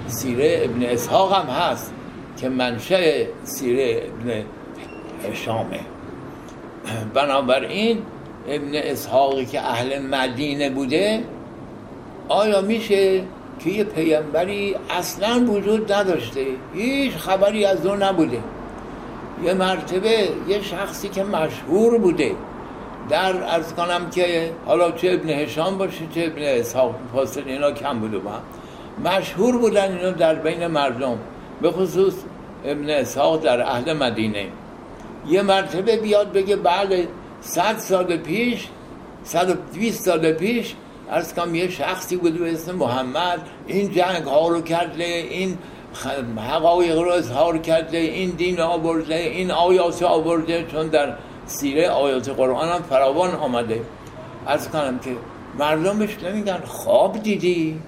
سیره 0.07 0.61
ابن 0.63 0.83
اسحاق 0.83 1.33
هم 1.33 1.45
هست 1.45 1.93
که 2.37 2.49
منشه 2.49 3.27
سیره 3.43 4.03
ابن 4.05 4.43
هشامه. 5.31 5.79
بنابراین 7.13 7.97
ابن 8.49 8.71
اسحاقی 8.73 9.45
که 9.45 9.61
اهل 9.61 10.01
مدینه 10.05 10.69
بوده 10.69 11.23
آیا 12.27 12.61
میشه 12.61 13.21
که 13.63 13.69
یه 13.69 13.83
پیامبری 13.83 14.75
اصلا 14.89 15.45
وجود 15.47 15.93
نداشته. 15.93 16.45
هیچ 16.73 17.13
خبری 17.13 17.65
از 17.65 17.85
اون 17.85 18.03
نبوده. 18.03 18.39
یه 19.43 19.53
مرتبه 19.53 20.29
یه 20.47 20.61
شخصی 20.61 21.09
که 21.09 21.23
مشهور 21.23 21.97
بوده. 21.97 22.31
در 23.09 23.43
از 23.43 23.75
کنم 23.75 24.09
که 24.09 24.51
حالا 24.65 24.91
چه 24.91 25.11
ابن 25.11 25.29
هشام 25.29 25.77
باشه 25.77 26.07
چه 26.15 26.23
ابن 26.23 26.41
اسحاق 26.41 26.95
فاصل 27.13 27.43
اینا 27.45 27.71
کم 27.71 27.99
بوده 27.99 28.19
با. 28.19 28.31
مشهور 29.05 29.57
بودن 29.57 29.97
اینا 29.97 30.11
در 30.11 30.35
بین 30.35 30.67
مردم. 30.67 31.17
به 31.61 31.71
خصوص 31.71 32.13
ابن 32.65 32.89
اسحاق 32.89 33.43
در 33.43 33.61
اهل 33.61 33.93
مدینه. 33.93 34.47
یه 35.27 35.41
مرتبه 35.41 35.97
بیاد 35.97 36.31
بگه 36.31 36.55
بعد 36.55 36.89
صد 37.41 37.77
سال 37.77 38.17
پیش 38.17 38.67
صد 39.23 39.49
و 39.49 39.53
بیست 39.73 40.05
سال 40.05 40.31
پیش 40.31 40.75
از 41.11 41.35
کم 41.35 41.55
یه 41.55 41.69
شخصی 41.69 42.15
بود 42.15 42.39
به 42.39 42.53
اسم 42.53 42.75
محمد. 42.75 43.39
این 43.67 43.91
جنگ 43.91 44.23
ها 44.23 44.47
رو 44.47 44.61
کرده 44.61 45.03
این 45.03 45.57
حقایق 46.37 46.99
رو 46.99 47.11
اظهار 47.11 47.57
کرده 47.57 47.97
این 47.97 48.29
دین 48.29 48.59
آورده 48.59 49.15
این 49.15 49.51
آیات 49.51 50.03
آورده 50.03 50.65
چون 50.71 50.87
در 50.87 51.15
سیره 51.45 51.89
آیات 51.89 52.29
قرآن 52.29 52.69
هم 52.69 52.81
فراوان 52.81 53.35
آمده. 53.35 53.81
از 54.47 54.69
کنم 54.69 54.99
که 54.99 55.09
مردمش 55.59 56.09
نمیگن 56.23 56.59
خواب 56.65 57.23
دیدی؟ 57.23 57.79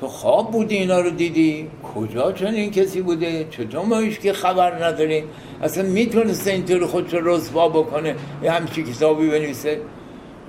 تو 0.00 0.08
خواب 0.08 0.50
بودی 0.50 0.76
اینا 0.76 1.00
رو 1.00 1.10
دیدی؟ 1.10 1.68
کجا 1.94 2.32
چنین 2.32 2.70
کسی 2.70 3.00
بوده؟ 3.00 3.46
چطور 3.50 3.84
ما 3.84 4.06
که 4.06 4.32
خبر 4.32 4.84
نداریم؟ 4.84 5.24
اصلا 5.62 5.82
می‌تونسته 5.82 6.50
اینطور 6.50 6.86
خودش 6.86 7.14
رسوا 7.14 7.68
بکنه؟ 7.68 8.16
یه 8.42 8.50
همچی 8.50 8.82
کتابی 8.82 9.30
بنویسه؟ 9.30 9.80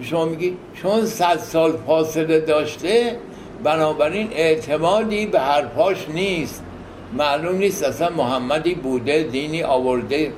شما 0.01 0.25
میگی 0.25 0.57
چون 0.73 1.05
صد 1.05 1.37
سال 1.37 1.73
فاصله 1.87 2.39
داشته 2.39 3.19
بنابراین 3.63 4.29
اعتمادی 4.31 5.25
به 5.25 5.39
حرفاش 5.39 6.09
نیست. 6.09 6.63
معلوم 7.13 7.55
نیست 7.55 7.83
اصلا 7.83 8.09
محمدی 8.09 8.75
بوده 8.75 9.23
دینی 9.23 9.63
آورده. 9.63 10.33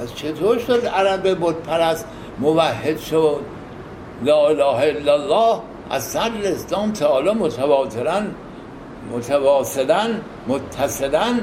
از 0.00 0.14
چطور 0.14 0.58
شد 0.58 0.86
عرب 0.86 1.38
بود 1.38 1.62
پرست 1.62 2.06
موحد 2.38 2.98
شد؟ 2.98 3.40
لا 4.24 4.48
اله 4.48 4.64
الا 4.64 5.12
الله 5.14 5.60
از 5.90 6.02
سر 6.02 6.30
اسلام 6.44 6.92
تعالی 6.92 7.30
متواترن 7.30 8.26
متواصلن 9.12 10.20
متصلن 10.48 11.40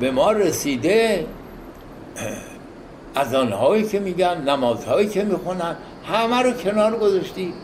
به 0.00 0.10
ما 0.10 0.32
رسیده. 0.32 1.26
از 3.14 3.34
آنهایی 3.34 3.88
که 3.88 4.00
میگن 4.00 4.42
نمازهایی 4.48 5.08
که 5.08 5.24
می‌خونن 5.24 5.76
همه 6.12 6.42
رو 6.42 6.52
کنار 6.52 6.96
گذاشتی. 6.96 7.54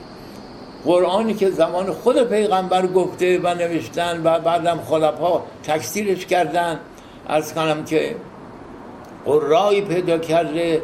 قرآنی 0.85 1.35
که 1.35 1.50
زمان 1.50 1.93
خود 1.93 2.23
پیغمبر 2.28 2.87
گفته 2.87 3.38
و 3.38 3.55
نوشتن 3.55 4.21
و 4.25 4.38
بعدم 4.38 4.81
خلفا 4.81 5.40
تکثیرش 5.62 6.26
کردن. 6.26 6.81
از 7.28 7.55
کنم 7.55 7.85
که 7.85 8.17
قرآی 9.25 9.81
پیدا 9.81 10.19
کرده 10.19 10.83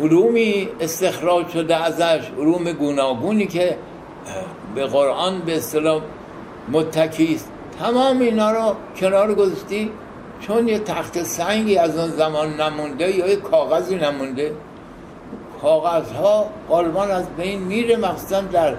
علومی 0.00 0.68
استخراج 0.80 1.48
شده 1.48 1.76
ازش 1.76 2.30
علوم 2.38 2.72
گوناگونی 2.72 3.46
که 3.46 3.76
به 4.74 4.86
قرآن 4.86 5.38
به 5.38 5.56
اصطلاح 5.56 6.00
متکیست 6.72 7.50
تمام 7.80 8.20
اینا 8.20 8.50
رو 8.50 8.76
کنار 8.96 9.34
گذاشتی. 9.34 9.90
چون 10.40 10.68
یه 10.68 10.78
تخت 10.78 11.22
سنگی 11.22 11.78
از 11.78 11.98
اون 11.98 12.08
زمان 12.08 12.60
نمونده 12.60 13.16
یا 13.16 13.28
یه 13.28 13.36
کاغذی 13.36 13.96
نمونده 13.96 14.52
کاغذ 15.62 16.12
ها 16.12 16.46
غالبان 16.68 17.10
از 17.10 17.26
بین 17.36 17.60
میره 17.60 17.96
مخصوصا 17.96 18.40
در 18.40 18.74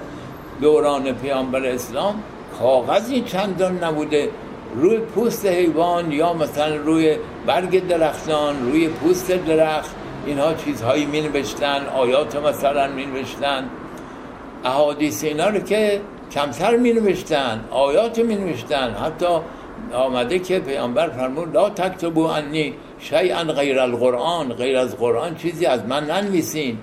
دوران 0.62 1.12
پیامبر 1.12 1.66
اسلام 1.66 2.24
کاغذی 2.60 3.22
چندان 3.22 3.84
نبوده. 3.84 4.30
روی 4.76 4.98
پوست 4.98 5.46
حیوان 5.46 6.12
یا 6.12 6.34
مثلا 6.34 6.76
روی 6.76 7.18
برگ 7.46 7.88
درختان 7.88 8.72
روی 8.72 8.88
پوست 8.88 9.32
درخت 9.32 9.96
اینها 10.26 10.54
چیزهایی 10.54 11.06
می 11.06 11.22
نوشتن 11.22 11.86
آیات 11.96 12.36
مثلا 12.36 12.88
می 12.88 13.06
نوشتن 13.06 13.70
احادیث 14.66 15.24
اینا 15.24 15.50
رو 15.50 15.60
که 15.60 16.02
کمتر 16.32 16.78
می 16.78 16.94
نوشتن 16.94 17.64
آیات 17.72 18.20
می 18.20 18.36
نوشتن 18.36 18.96
حتی 19.06 19.40
آمده 19.94 20.40
که 20.40 20.60
پیامبر 20.60 21.10
فرمود 21.10 21.54
لا 21.54 21.70
تکتبو 21.70 22.24
انی 22.26 22.74
شیئا 23.00 23.44
غیر 23.44 23.80
القرآن 23.80 24.54
غیر 24.54 24.78
از 24.78 24.98
قرآن 24.98 25.36
چیزی 25.36 25.66
از 25.66 25.86
من 25.86 26.04
ننویسین. 26.04 26.78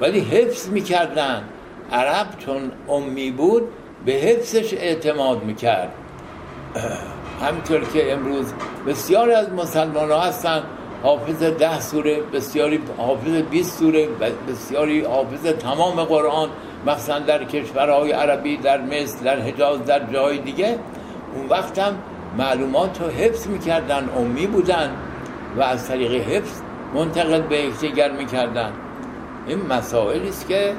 ولی 0.00 0.20
حفظ 0.20 0.68
می‌کردن. 0.68 1.44
عرب 1.92 2.26
چون 2.38 2.72
امی 2.88 3.30
بود 3.30 3.62
به 4.04 4.12
حفظش 4.12 4.74
اعتماد 4.74 5.44
می‌کرد. 5.44 5.92
همینطور 7.42 7.80
که 7.92 8.12
امروز 8.12 8.52
بسیاری 8.86 9.32
از 9.32 9.52
مسلمان 9.52 10.10
ها 10.10 10.20
هستن 10.20 10.62
حافظ 11.02 11.42
ده 11.42 11.80
سوره 11.80 12.20
بسیاری 12.20 12.80
حافظ 12.96 13.32
20 13.50 13.78
سوره 13.78 14.08
بسیاری 14.48 15.00
حافظ 15.00 15.46
تمام 15.46 16.04
قرآن 16.04 16.48
مثلا 16.86 17.18
در 17.18 17.44
کشورهای 17.44 18.12
عربی 18.12 18.56
در 18.56 18.80
مصر 18.80 19.24
در 19.24 19.40
حجاز 19.40 19.84
در 19.84 20.12
جای 20.12 20.38
دیگه. 20.38 20.78
اون 21.34 21.48
وقت 21.48 21.78
هم 21.78 21.98
معلومات 22.38 23.00
رو 23.00 23.08
حفظ 23.08 23.46
می‌کردن 23.46 24.08
امی 24.16 24.46
بودن 24.46 24.96
و 25.56 25.62
از 25.62 25.88
طریق 25.88 26.12
حفظ 26.12 26.60
منتقل 26.94 27.40
به 27.40 27.56
یکدیگر 27.56 28.12
می‌کردن. 28.12 28.72
این 29.46 29.66
مسائلی 29.66 30.28
است 30.28 30.48
که 30.48 30.72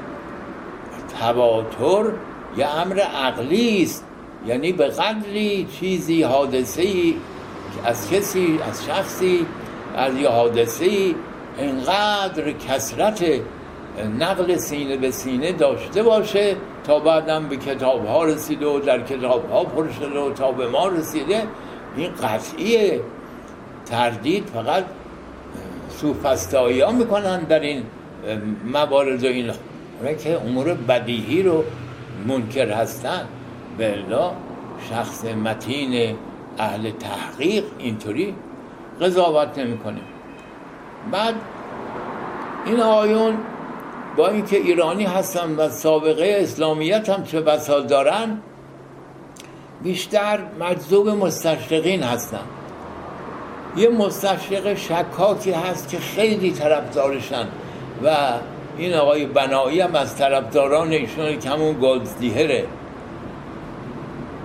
تواتر 1.19 2.11
یه 2.57 2.67
امر 2.67 2.99
عقلی 2.99 3.83
است. 3.83 4.05
یعنی 4.47 4.71
به 4.71 4.87
قدری 4.87 5.67
چیزی 5.79 6.23
حادثه 6.23 6.83
از 7.85 8.09
کسی 8.11 8.59
از 8.69 8.85
شخصی 8.85 9.45
از 9.95 10.15
یه 10.15 10.29
حادثه 10.29 10.85
ای 10.85 11.15
اینقدر 11.57 12.51
کسرت 12.51 13.23
نقل 14.19 14.57
سینه 14.57 14.97
به 14.97 15.11
سینه 15.11 15.51
داشته 15.51 16.03
باشه 16.03 16.55
تا 16.83 16.99
بعدم 16.99 17.47
به 17.49 17.57
کتاب 17.57 18.05
ها 18.05 18.23
رسیده 18.23 18.65
و 18.65 18.79
در 18.79 19.01
کتاب 19.01 19.51
ها 19.51 19.63
پر 19.63 19.87
شده 19.99 20.19
و 20.19 20.31
تا 20.33 20.51
به 20.51 20.67
ما 20.67 20.87
رسیده. 20.87 21.43
این 21.95 22.11
قطعیه 22.23 23.01
تردید 23.85 24.45
فقط 24.53 24.83
سوفستایی 25.89 26.81
ها 26.81 26.91
می‌کنن 26.91 27.39
در 27.39 27.59
این 27.59 27.83
موارد 28.73 29.23
و 29.23 29.27
این 29.27 29.51
که 30.23 30.41
امور 30.41 30.73
بدیهی 30.73 31.43
رو 31.43 31.63
منکر 32.27 32.71
هستن. 32.71 33.27
بلا 33.77 34.31
شخص 34.89 35.25
متین 35.25 36.15
اهل 36.57 36.91
تحقیق 36.91 37.63
اینطوری 37.79 38.35
قضاوت 39.01 39.57
نمی‌کنیم 39.57 40.03
بعد 41.11 41.35
این 42.65 42.79
آیون 42.79 43.37
با 44.17 44.27
اینکه 44.27 44.57
ایرانی 44.57 45.05
هستن 45.05 45.55
و 45.55 45.69
سابقه 45.69 46.37
اسلامیت 46.39 47.09
هم 47.09 47.23
چه 47.23 47.41
بسا 47.41 47.79
دارن 47.79 48.37
بیشتر 49.83 50.39
مجذوب 50.59 51.09
مستشرقین 51.09 52.03
هستن. 52.03 52.43
یه 53.77 53.89
مستشرق 53.89 54.73
شکاکی 54.73 55.51
هست 55.51 55.89
که 55.89 55.99
خیلی 55.99 56.51
طرفدارشن 56.51 57.47
و 58.03 58.15
این 58.77 58.93
آقای 58.93 59.25
بنایی 59.25 59.81
هم 59.81 59.95
از 59.95 60.15
طرفداران 60.15 60.91
ایشون 60.91 61.39
کمون 61.39 61.77
گلدزیهره. 61.81 62.65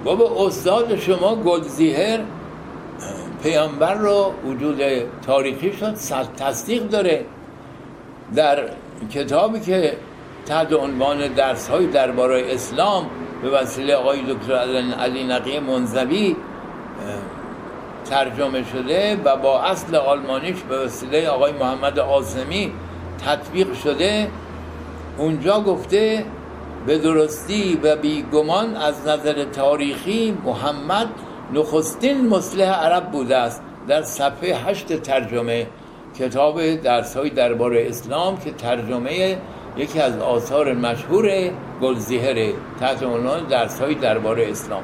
بابا 0.04 0.46
استاد 0.46 0.96
شما 0.96 1.36
گلدزیهر 1.36 2.20
پیامبر 3.42 3.94
رو 3.94 4.32
وجود 4.46 4.82
تاریخی 5.26 5.72
شد 5.72 5.94
تصدیق 6.36 6.88
داره. 6.88 7.24
در 8.34 8.68
کتابی 9.10 9.60
که 9.60 9.96
تحت 10.46 10.72
عنوان 10.72 11.28
درس 11.28 11.68
های 11.68 11.86
درباره 11.86 12.54
اسلام 12.54 13.06
به 13.42 13.50
وسیله 13.50 13.94
آقای 13.94 14.18
دکتر 14.22 14.54
علی 15.00 15.24
نقی 15.24 15.58
منزوی 15.58 16.36
ترجمه 18.10 18.64
شده 18.72 19.20
و 19.24 19.36
با 19.36 19.60
اصل 19.60 19.94
آلمانیش 19.96 20.56
به 20.68 20.78
وسیله 20.78 21.28
آقای 21.28 21.52
محمد 21.52 21.98
آسمی 21.98 22.72
تطبیق 23.26 23.74
شده. 23.74 24.28
اونجا 25.18 25.60
گفته 25.60 26.24
به 26.86 26.98
درستی 26.98 27.80
و 27.82 27.96
بیگمان 27.96 28.76
از 28.76 29.06
نظر 29.06 29.44
تاریخی 29.44 30.38
محمد 30.44 31.08
نخستین 31.52 32.28
مسلح 32.28 32.68
عرب 32.68 33.10
بوده 33.10 33.36
است. 33.36 33.62
در 33.88 34.02
صفحه 34.02 34.56
هشت 34.56 35.02
ترجمه 35.02 35.66
کتاب 36.18 36.74
درس 36.74 37.16
های 37.16 37.30
درباره 37.30 37.88
اسلام 37.88 38.36
که 38.38 38.50
ترجمه 38.50 39.38
یکی 39.76 40.00
از 40.00 40.18
آثار 40.18 40.74
مشهور 40.74 41.50
گلزیهره 41.82 42.52
تحت 42.80 43.02
عنوان 43.02 43.46
درس 43.46 43.80
های 43.80 43.94
درباره 43.94 44.50
اسلام. 44.50 44.82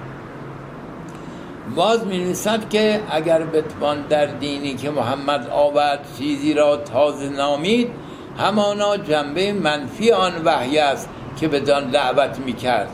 باز 1.77 2.07
می 2.07 2.35
که 2.71 3.01
اگر 3.11 3.43
بتوان 3.43 4.07
در 4.09 4.27
دینی 4.27 4.75
که 4.75 4.91
محمد 4.91 5.51
آورد 5.51 6.07
چیزی 6.19 6.55
را 6.55 6.77
تازه 6.77 7.29
نامید 7.29 7.89
همانا 8.39 8.97
جنبه 8.97 9.53
منفی 9.53 10.13
آن 10.13 10.33
وحی 10.45 10.79
است 10.79 11.09
که 11.41 11.49
بدان 11.49 11.91
دعوت 11.91 12.39
می 12.47 12.53
کرد 12.53 12.89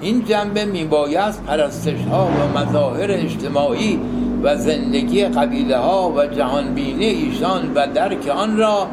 این 0.00 0.24
جنبه 0.24 0.64
می 0.64 0.84
باید 0.84 1.34
پرستش 1.46 2.00
ها 2.10 2.26
و 2.26 2.58
مظاهر 2.58 3.10
اجتماعی 3.10 4.00
و 4.42 4.56
زندگی 4.56 5.24
قبیله 5.24 5.76
ها 5.76 6.12
و 6.16 6.26
جهانبینی 6.26 7.06
ایشان 7.06 7.72
و 7.74 7.86
درک 7.86 8.28
آن 8.28 8.56
را 8.56 8.86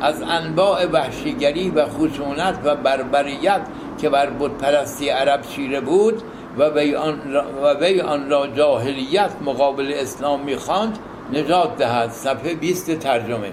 از 0.00 0.22
انواع 0.22 0.86
وحشیگری 0.86 1.70
و 1.70 1.86
خشونت 1.86 2.58
و 2.64 2.76
بربریت 2.76 3.60
که 4.00 4.08
بر 4.08 4.30
پرستی 4.60 5.08
عرب 5.08 5.40
شیره 5.56 5.80
بود 5.80 6.22
و 6.58 6.64
وی 6.64 6.94
آن 6.94 7.32
را, 7.32 7.44
و 7.62 7.84
وی 7.84 8.00
آن 8.00 8.30
را 8.30 8.46
جاهلیت 8.46 9.30
مقابل 9.44 9.92
اسلام 9.96 10.40
می‌خواند 10.40 10.98
نجات 11.32 11.76
دهد. 11.76 12.10
صفحه 12.10 12.54
20 12.54 12.90
ترجمه. 12.90 13.52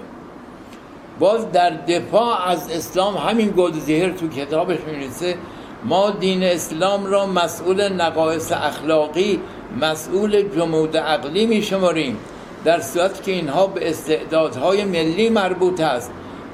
باز 1.18 1.52
در 1.52 1.70
دفاع 1.70 2.48
از 2.48 2.70
اسلام 2.70 3.16
همین 3.16 3.54
گلدزهر 3.56 4.10
تو 4.10 4.28
کتابش 4.28 4.78
می‌نویسه 4.86 5.34
ما 5.84 6.10
دین 6.10 6.42
اسلام 6.42 7.06
را 7.06 7.26
مسئول 7.26 7.92
نقایص 7.92 8.52
اخلاقی 8.52 9.40
مسئول 9.80 10.42
جمود 10.56 10.96
عقلی 10.96 11.46
می 11.46 11.62
شماریم 11.62 12.16
در 12.64 12.80
صورت 12.80 13.22
که 13.22 13.32
اینها 13.32 13.66
به 13.66 13.90
استعدادهای 13.90 14.84
ملی 14.84 15.28
مربوط 15.28 15.80
است. 15.80 16.10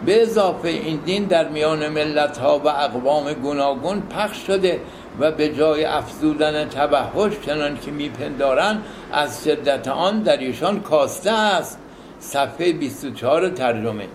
به 0.07 0.23
اضافه 0.23 0.69
این 0.69 1.01
دین 1.05 1.25
در 1.25 1.49
میان 1.49 1.89
ملت 1.89 2.39
ها 2.39 2.59
و 2.59 2.69
اقوام 2.69 3.33
گوناگون 3.33 4.01
پخش 4.01 4.47
شده 4.47 4.81
و 5.21 5.33
به 5.33 5.49
جای 5.49 5.85
افزودن 5.85 6.69
توحش 6.69 7.33
چنان 7.47 7.79
که 7.79 7.91
میپندارند 7.91 8.85
از 9.13 9.45
شدت 9.45 9.89
آن 9.89 10.23
در 10.23 10.37
ایشان 10.37 10.81
کاسته 10.81 11.33
است. 11.33 11.79
صفحه 12.21 12.73
24 12.73 13.49
ترجمه. 13.49 14.09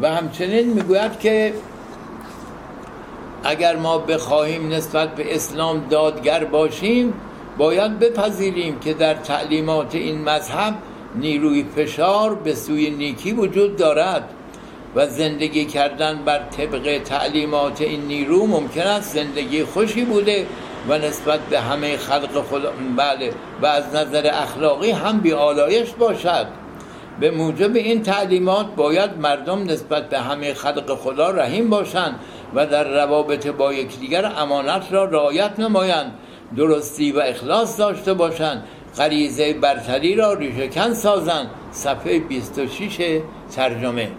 و 0.00 0.08
همچنین 0.08 0.72
می‌گوید 0.72 1.20
که 1.20 1.54
اگر 3.44 3.76
ما 3.76 3.98
بخواهیم 3.98 4.68
نسبت 4.72 5.14
به 5.14 5.34
اسلام 5.34 5.86
دادگر 5.90 6.44
باشیم 6.44 7.14
باید 7.60 7.98
بپذیریم 7.98 8.78
که 8.78 8.94
در 8.94 9.14
تعلیمات 9.14 9.94
این 9.94 10.24
مذهب 10.24 10.74
نیروی 11.14 11.64
فشار 11.76 12.34
به 12.34 12.54
سوی 12.54 12.90
نیکی 12.90 13.32
وجود 13.32 13.76
دارد 13.76 14.24
و 14.94 15.06
زندگی 15.06 15.64
کردن 15.64 16.24
بر 16.24 16.38
طبق 16.38 16.98
تعلیمات 17.04 17.80
این 17.80 18.00
نیرو 18.00 18.46
ممکن 18.46 18.80
است 18.80 19.14
زندگی 19.14 19.64
خوشی 19.64 20.04
بوده 20.04 20.46
و 20.88 20.98
نسبت 20.98 21.40
به 21.40 21.60
همه 21.60 21.96
خلق 21.96 22.44
خدا 22.50 22.72
بله 22.96 23.32
و 23.62 23.66
از 23.66 23.94
نظر 23.94 24.30
اخلاقی 24.32 24.90
هم 24.90 25.20
بیالایش 25.20 25.90
باشد. 25.90 26.46
به 27.20 27.30
موجب 27.30 27.76
این 27.76 28.02
تعلیمات 28.02 28.66
باید 28.76 29.18
مردم 29.18 29.62
نسبت 29.62 30.08
به 30.08 30.18
همه 30.18 30.54
خلق 30.54 30.94
خدا 30.94 31.30
رحیم 31.30 31.70
باشند 31.70 32.20
و 32.54 32.66
در 32.66 32.84
روابط 32.84 33.46
با 33.46 33.72
یکدیگر 33.72 34.32
امانت 34.36 34.92
را 34.92 35.04
رعایت 35.04 35.58
نمایند. 35.58 36.12
درستی 36.56 37.12
و 37.12 37.18
اخلاص 37.18 37.78
داشته 37.78 38.14
باشند 38.14 38.64
غریزه 38.98 39.52
برتری 39.52 40.14
را 40.14 40.32
ریشهکن 40.32 40.94
سازند 40.94 41.50
صفحه 41.72 42.18
26 42.18 43.20
ترجمه. 43.52 44.10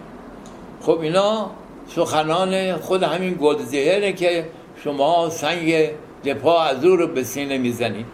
خب 0.81 0.99
اینا 1.01 1.49
سخنان 1.87 2.77
خود 2.77 3.03
همین 3.03 3.37
گلزهره 3.41 4.13
که 4.13 4.49
شما 4.83 5.29
سنگ 5.29 5.89
دپا 6.25 6.63
از 6.63 6.85
او 6.85 6.95
رو 6.95 7.07
به 7.07 7.23
سینه 7.23 7.57
می‌زنید. 7.57 8.05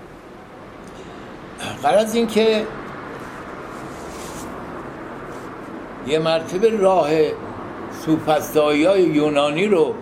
قرار 1.83 2.05
این 2.13 2.27
که 2.27 2.63
یه 6.07 6.19
مرتبه 6.19 6.69
راه 6.69 7.09
سوپستایی 8.05 9.01
یونانی 9.01 9.65
رو 9.65 9.93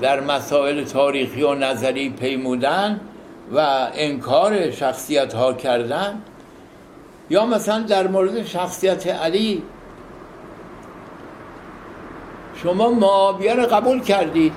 در 0.00 0.20
مسائل 0.20 0.84
تاریخی 0.84 1.42
و 1.42 1.54
نظری 1.54 2.10
پیمودن 2.10 3.00
و 3.52 3.88
انکار 3.94 4.70
شخصیت 4.70 5.34
ها 5.34 5.52
کردن 5.52 6.22
یا 7.30 7.46
مثلا 7.46 7.78
در 7.78 8.06
مورد 8.06 8.44
شخصیت 8.44 9.06
علی 9.06 9.62
شما 12.62 12.90
معاویه 12.90 13.54
رو 13.54 13.66
قبول 13.66 14.00
کردید؟ 14.00 14.52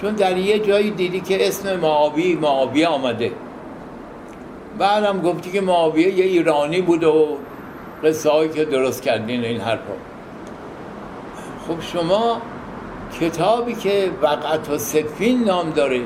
چون 0.00 0.14
در 0.14 0.36
یه 0.36 0.58
جایی 0.58 0.90
دیدی 0.90 1.20
که 1.20 1.48
اسم 1.48 1.76
معاوی 1.76 2.34
معاویه 2.34 2.88
آمده. 2.88 3.32
بعدم 4.78 5.20
گفتی 5.20 5.50
که 5.50 5.60
معاویه 5.60 6.08
یه 6.12 6.24
ایرانی 6.24 6.80
بود 6.80 7.04
و 7.04 7.38
قصه 8.04 8.30
هایی 8.30 8.50
که 8.50 8.64
درست 8.64 9.02
کردین 9.02 9.44
این 9.44 9.60
حرفا. 9.60 9.94
خب 11.68 11.80
شما 11.80 12.40
کتابی 13.20 13.74
که 13.74 14.10
وقت 14.22 14.70
و 14.70 14.78
سفین 14.78 15.44
نام 15.44 15.70
داره 15.70 16.00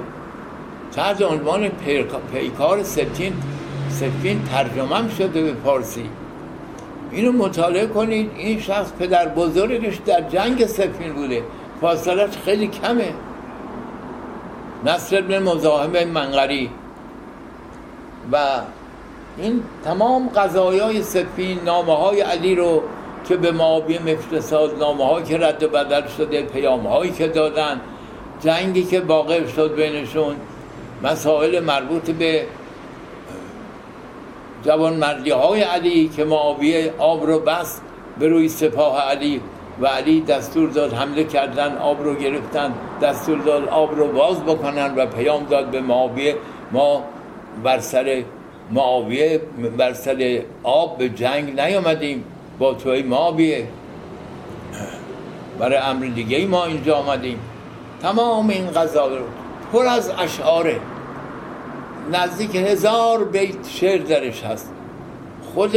تحت 0.93 1.23
عنوان 1.23 1.69
پیکار 2.33 2.83
ستین 2.83 3.33
سفین 3.91 4.45
ترجمه 4.45 5.15
شده 5.19 5.43
به 5.43 5.55
فارسی. 5.65 6.11
اینو 7.13 7.33
مطالعه 7.33 7.87
کنید 7.87 8.31
این 8.37 8.61
شخص 8.61 8.93
پدر 8.99 9.29
بزرگش 9.29 9.97
در 10.07 10.21
جنگ 10.21 10.67
سفین 10.67 11.13
بوده. 11.13 11.43
فاصلش 11.81 12.37
خیلی 12.45 12.67
کمه. 12.67 13.13
نصر 14.85 15.19
ابن 15.19 15.39
مزاحم 15.39 16.05
منقری. 16.05 16.71
و 18.33 18.37
این 19.39 19.63
تمام 19.85 20.29
قضایای 20.29 21.03
سفین 21.03 21.59
نامه 21.65 21.97
های 21.97 22.21
علی 22.21 22.55
رو 22.55 22.83
که 23.29 23.37
به 23.37 23.53
معاویه 23.53 24.03
مفتساد 24.03 24.79
نامه 24.79 25.07
هایی 25.07 25.25
که 25.25 25.39
رد 25.39 25.63
و 25.63 25.69
بدل 25.69 26.07
شده 26.17 26.43
پیام 26.43 26.87
هایی 26.87 27.13
که 27.13 27.29
دادن 27.29 27.81
جنگی 28.41 28.85
که 28.85 29.01
واقع 29.01 29.47
شد 29.47 29.75
بینشون. 29.75 30.37
مسائل 31.03 31.61
مربوط 31.61 32.11
به 32.11 32.45
جوان 34.65 34.97
مردی 34.97 35.31
های 35.31 35.63
علی 35.63 36.09
که 36.17 36.25
معاویه 36.25 36.93
آب 36.99 37.27
رو 37.27 37.39
بست 37.39 37.83
به 38.19 38.29
روی 38.29 38.49
سپاه 38.49 39.01
علی 39.01 39.41
و 39.81 39.87
علی 39.87 40.21
دستور 40.21 40.71
داد 40.71 40.93
حمله 40.93 41.25
کردن 41.25 41.77
آب 41.77 42.03
رو 42.05 42.15
گرفتن 42.15 42.75
دستور 43.03 43.39
داد 43.39 43.69
آب 43.69 43.97
رو 43.97 44.13
باز 44.13 44.43
بکنن 44.43 44.95
و 44.95 45.07
پیام 45.07 45.45
داد 45.45 45.71
به 45.71 45.81
معاویه. 45.81 46.37
ما 46.73 47.05
بر 47.65 47.79
سر 47.79 48.23
معاویه 48.71 49.41
بر 49.77 49.93
سر 49.93 50.43
آب 50.63 50.99
به 50.99 51.09
جنگ 51.09 51.61
نیامدیم 51.61 52.25
با 52.59 52.75
توی 52.75 53.03
معاویه. 53.03 53.67
برای 55.59 55.77
امر 55.77 56.07
دیگه 56.07 56.47
ما 56.47 56.65
اینجا 56.65 56.97
آمدیم. 56.97 57.39
تمام 58.03 58.49
این 58.49 58.71
غذا 58.71 59.07
رو 59.07 59.25
پر 59.73 59.87
از 59.87 60.11
اشعاره. 60.19 60.81
نزدیک 62.13 62.55
هزار 62.55 63.25
بیت 63.25 63.69
شعر 63.69 63.99
درش 63.99 64.43
هست. 64.43 64.73
خود 65.55 65.77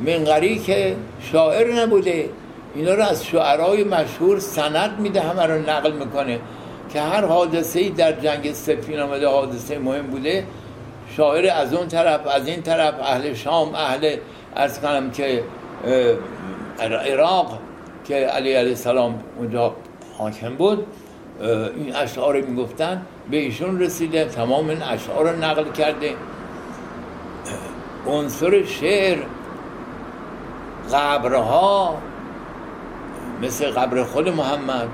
منقری 0.00 0.58
که 0.58 0.96
شاعر 1.32 1.82
نبوده 1.82 2.30
اینا 2.74 2.94
رو 2.94 3.02
از 3.02 3.24
شعرهای 3.24 3.84
مشهور 3.84 4.38
سند 4.38 5.00
میده 5.00 5.20
همه 5.20 5.46
رو 5.46 5.70
نقل 5.70 5.92
می‌کنه. 5.92 6.40
که 6.92 7.00
هر 7.00 7.24
حادثه 7.24 7.88
در 7.88 8.12
جنگ 8.12 8.52
سفین 8.52 9.00
آمده 9.00 9.28
حادثه 9.28 9.78
مهم 9.78 10.06
بوده 10.06 10.44
شاعر 11.16 11.50
از 11.50 11.74
اون 11.74 11.88
طرف 11.88 12.26
از 12.26 12.46
این 12.46 12.62
طرف 12.62 12.94
اهل 13.00 13.34
شام 13.34 13.74
اهل 13.74 14.16
از 14.56 14.80
کنم 14.80 15.10
که 15.10 15.42
عراق 16.80 17.58
که 18.04 18.14
علی 18.14 18.52
علیه 18.52 18.70
السلام 18.70 19.20
اونجا 19.38 19.74
حاکم 20.18 20.54
بود. 20.54 20.86
این 21.40 21.96
اشعار 21.96 22.40
می‌گفتن 22.40 23.02
به 23.30 23.36
ایشون 23.36 23.80
رسیده 23.80 24.24
تمام 24.24 24.68
این 24.68 24.82
اشعار 24.82 25.30
رو 25.30 25.44
نقل 25.44 25.72
کرده 25.72 26.14
عنصر 28.06 28.64
شعر 28.64 29.18
قبرها 30.92 31.98
مثل 33.42 33.70
قبر 33.70 34.02
خود 34.02 34.28
محمد. 34.28 34.88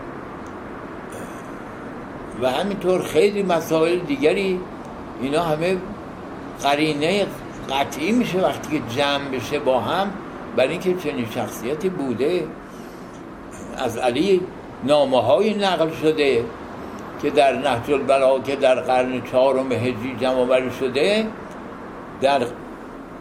و 2.42 2.50
همینطور 2.50 3.02
خیلی 3.02 3.42
مسائل 3.42 3.98
دیگری. 3.98 4.60
اینا 5.20 5.42
همه 5.42 5.76
قرینه 6.62 7.26
قطعی 7.70 8.12
میشه 8.12 8.40
وقتی 8.40 8.78
که 8.78 8.94
جمع 8.96 9.28
بشه 9.28 9.58
با 9.58 9.80
هم 9.80 10.10
برای 10.56 10.70
اینکه 10.70 10.94
چنین 10.94 11.26
شخصیتی 11.34 11.88
بوده. 11.88 12.46
از 13.78 13.96
علی 13.96 14.40
نامه 14.84 15.22
های 15.22 15.54
نقل 15.54 15.90
شده 16.02 16.44
که 17.22 17.30
در 17.30 17.52
نهج 17.52 17.92
البلا 17.92 18.40
که 18.40 18.56
در 18.56 18.74
قرن 18.74 19.22
چهارم 19.32 19.72
هجری 19.72 20.16
جمع 20.20 20.70
شده 20.80 21.26
در 22.20 22.46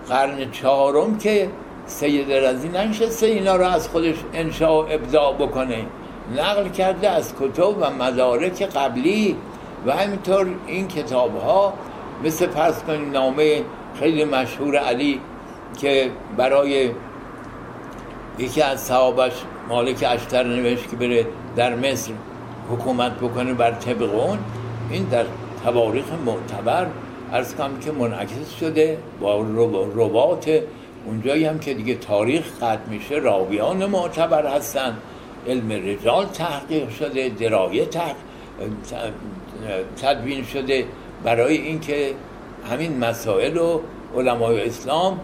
قرن 0.09 0.51
چهارم 0.51 1.17
که 1.17 1.49
سید 1.85 2.31
رزی 2.31 2.69
ننشسته 2.69 3.25
اینا 3.25 3.55
رو 3.55 3.65
از 3.65 3.87
خودش 3.89 4.15
انشاء 4.33 4.85
ابداع 4.89 5.33
بکنه. 5.33 5.85
نقل 6.37 6.69
کرده 6.69 7.09
از 7.09 7.33
کتب 7.39 7.77
و 7.81 7.89
مدارک 7.99 8.61
قبلی 8.61 9.35
و 9.85 9.91
همینطور 9.91 10.47
این 10.67 10.87
کتاب 10.87 11.41
ها 11.41 11.73
مثل 12.23 12.45
پس 12.45 12.83
کنید 12.83 13.13
نامه 13.13 13.63
خیلی 13.99 14.25
مشهور 14.25 14.77
علی 14.77 15.21
که 15.77 16.11
برای 16.37 16.91
یکی 18.39 18.61
از 18.61 18.81
صحابش 18.81 19.33
مالک 19.69 20.05
اشتر 20.07 20.43
نوشت 20.43 20.89
که 20.89 20.95
بره 20.95 21.25
در 21.55 21.75
مصر 21.75 22.11
حکومت 22.69 23.11
بکنه 23.11 23.53
بر 23.53 23.71
طبق 23.71 24.13
اون 24.13 24.37
این 24.89 25.03
در 25.03 25.25
تواریخ 25.63 26.05
معتبر 26.25 26.87
ارز 27.31 27.55
کنم 27.55 27.79
که 27.79 27.91
منعکس 27.91 28.51
شده 28.59 28.97
با 29.21 29.41
روات 29.95 30.61
اونجایی 31.05 31.45
هم 31.45 31.59
که 31.59 31.73
دیگه 31.73 31.95
تاریخ 31.95 32.43
قطع 32.61 32.89
میشه 32.89 33.15
راویان 33.15 33.85
معتبر 33.85 34.55
هستن. 34.57 34.97
علم 35.47 35.71
رجال 35.71 36.25
تحقیق 36.25 36.89
شده 36.89 37.29
درایه 37.29 37.87
تدوین 40.01 40.43
شده. 40.43 40.85
برای 41.23 41.57
اینکه 41.57 42.13
همین 42.71 42.99
مسائل 42.99 43.57
و 43.57 43.79
علمای 44.15 44.67
اسلام 44.67 45.19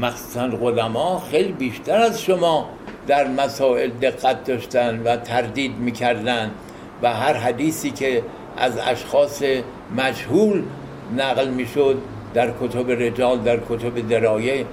مخصوصا 0.00 0.48
قدما 0.48 1.22
خیلی 1.30 1.52
بیشتر 1.52 1.96
از 1.96 2.22
شما 2.22 2.68
در 3.06 3.28
مسائل 3.28 3.90
دقت 3.90 4.44
داشتن 4.44 5.02
و 5.04 5.16
تردید 5.16 5.76
می‌کردن 5.78 6.50
و 7.02 7.14
هر 7.14 7.32
حدیثی 7.32 7.90
که 7.90 8.22
از 8.56 8.78
اشخاص 8.78 9.42
مجهول 9.96 10.62
نقل 11.16 11.48
می‌شد 11.48 11.98
در 12.34 12.50
کتب 12.60 12.90
رجال 12.90 13.38
در 13.38 13.56
کتب 13.56 14.08
درایه 14.08 14.66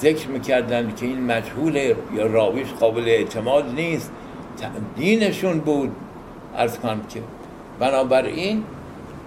ذکر 0.00 0.28
می‌کردن 0.28 0.92
که 0.96 1.06
این 1.06 1.26
مجهول 1.26 1.76
یا 2.14 2.26
راویش 2.26 2.68
قابل 2.80 3.08
اعتماد 3.08 3.74
نیست 3.74 4.12
دینشون 4.96 5.58
بود 5.58 5.92
ارز 6.56 6.78
کنم 6.78 7.00
که. 7.08 7.20
بنابراین 7.80 8.64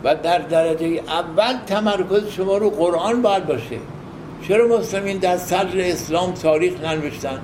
و 0.03 0.15
در 0.15 0.39
درجه 0.39 1.01
اول 1.07 1.53
تمرکز 1.67 2.29
شما 2.29 2.57
رو 2.57 2.69
قرآن 2.69 3.21
باید 3.21 3.45
باشه. 3.45 3.77
چرا 4.47 4.67
مسلمین 4.67 5.17
در 5.17 5.37
صدر 5.37 5.79
اسلام 5.79 6.33
تاریخ 6.33 6.81
ننوشتن؟ 6.81 7.41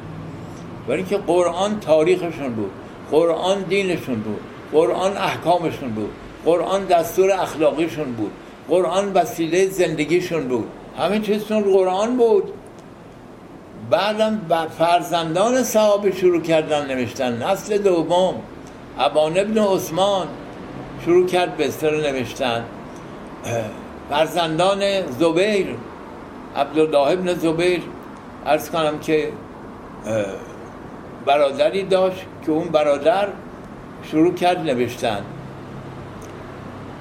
برای 0.88 1.00
اینکه 1.00 1.18
قرآن 1.18 1.80
تاریخشون 1.80 2.54
بود 2.54 2.72
قرآن 3.12 3.62
دینشون 3.62 4.16
بود 4.16 4.40
قرآن 4.72 5.18
احکامشون 5.18 5.90
بود 5.90 6.10
قرآن 6.46 6.86
دستور 6.86 7.32
اخلاقیشون 7.32 8.12
بود 8.12 8.32
قرآن 8.70 9.14
وسیله 9.14 9.70
زندگیشون 9.70 10.48
بود. 10.48 10.68
همه 10.98 11.20
چیزشون 11.20 11.62
قرآن 11.62 12.18
بود. 12.18 12.44
بعدم 13.90 14.42
فرزندان 14.78 15.64
صحابه 15.64 16.12
شروع 16.12 16.42
کردن 16.42 16.86
نوشتن. 16.86 17.44
نسل 17.44 17.78
دوم 17.78 18.36
ابان 19.00 19.38
ابن 19.38 19.58
عثمان 19.58 20.28
شروع 21.06 21.28
کرد 21.28 21.58
بستر 21.58 22.12
نوشتن. 22.12 22.64
فرزندان 24.10 24.80
زبیر 25.20 25.68
عبدالله 26.56 27.12
ابن 27.12 27.34
زبیر 27.34 27.82
ارز 28.46 28.70
کنم 28.70 29.00
که 29.00 29.32
برادری 31.26 31.84
داشت 31.84 32.26
که 32.46 32.52
اون 32.52 32.68
برادر 32.68 33.28
شروع 34.04 34.34
کرد 34.34 34.58
نوشتن. 34.58 35.22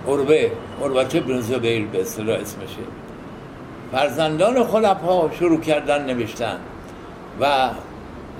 عروه 0.08 0.50
عروت 0.82 1.14
ابن 1.14 1.40
زبیر 1.40 1.86
به 1.86 2.00
اصطلاح 2.00 2.40
اسمشه. 2.40 2.84
فرزندان 3.92 4.64
خلفا 4.64 5.30
شروع 5.38 5.60
کردن 5.60 6.04
نوشتن. 6.04 6.58
و 7.40 7.70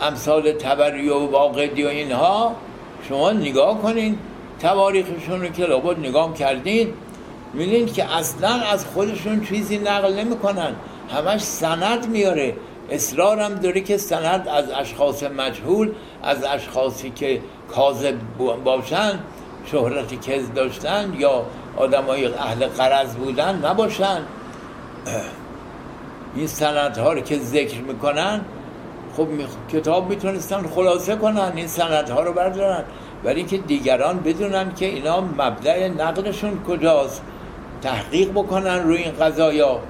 امثال 0.00 0.52
تبری 0.52 1.08
و 1.08 1.18
واقعی 1.18 1.84
و 1.84 1.88
اینها 1.88 2.54
شما 3.08 3.32
نگاه 3.32 3.82
کنین 3.82 4.18
تواریخشون 4.60 5.40
رو 5.40 5.48
که 5.48 5.64
لابد 5.64 5.98
نگاه 5.98 6.34
کردین 6.34 6.92
می‌بینین 7.54 7.86
که 7.86 8.16
اصلا 8.16 8.48
از 8.48 8.86
خودشون 8.86 9.44
چیزی 9.44 9.78
نقل 9.78 10.14
نمی‌کنن. 10.14 10.74
همش 11.14 11.40
سند 11.40 12.08
میاره. 12.08 12.54
اصرار 12.90 13.38
هم 13.38 13.54
داره 13.54 13.80
که 13.80 13.96
سند 13.96 14.48
از 14.48 14.70
اشخاص 14.70 15.22
مجهول 15.22 15.92
از 16.22 16.44
اشخاصی 16.44 17.10
که 17.10 17.40
کاذب 17.70 18.14
باشن 18.64 19.18
شهرت 19.64 20.20
کذب 20.20 20.54
داشتن 20.54 21.14
یا 21.18 21.44
آدمای 21.76 22.26
اهل 22.26 22.66
قرض 22.66 23.14
بودن 23.14 23.64
نباشن. 23.64 24.20
این 26.36 26.46
سندها 26.46 27.12
رو 27.12 27.20
که 27.20 27.38
ذکر 27.38 27.80
می‌کنن 27.80 28.40
خب 29.16 29.28
کتاب 29.72 30.08
می‌تونستن 30.08 30.66
خلاصه 30.66 31.16
کنن 31.16 31.52
این 31.56 31.66
سندها 31.66 32.22
رو 32.22 32.32
بردارن. 32.32 32.84
ولی 33.24 33.36
اینکه 33.36 33.58
دیگران 33.58 34.20
بدونن 34.20 34.74
که 34.74 34.86
اینا 34.86 35.20
مبدع 35.20 35.88
نقلشون 35.88 36.62
کجاست. 36.68 37.22
تحقیق 37.82 38.30
بکنن 38.30 38.82
روی 38.82 38.96
این 38.96 39.12
قضایا. 39.12 39.80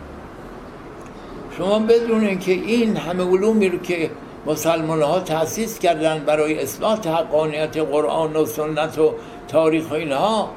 شما 1.59 1.79
بدونین 1.79 2.39
که 2.39 2.53
این 2.53 2.97
همه 2.97 3.25
علومی 3.25 3.69
رو 3.69 3.79
که 3.79 4.11
مسلمان 4.47 5.03
ها 5.03 5.21
تأسیس 5.21 5.79
کردن 5.79 6.19
برای 6.19 6.63
اصلاح 6.63 7.09
حقانیت 7.09 7.77
قرآن 7.77 8.37
و 8.37 8.47
سنت 8.47 8.99
و 8.99 9.15
تاریخ 9.49 9.91
و 9.91 9.95
اینها 9.95 10.51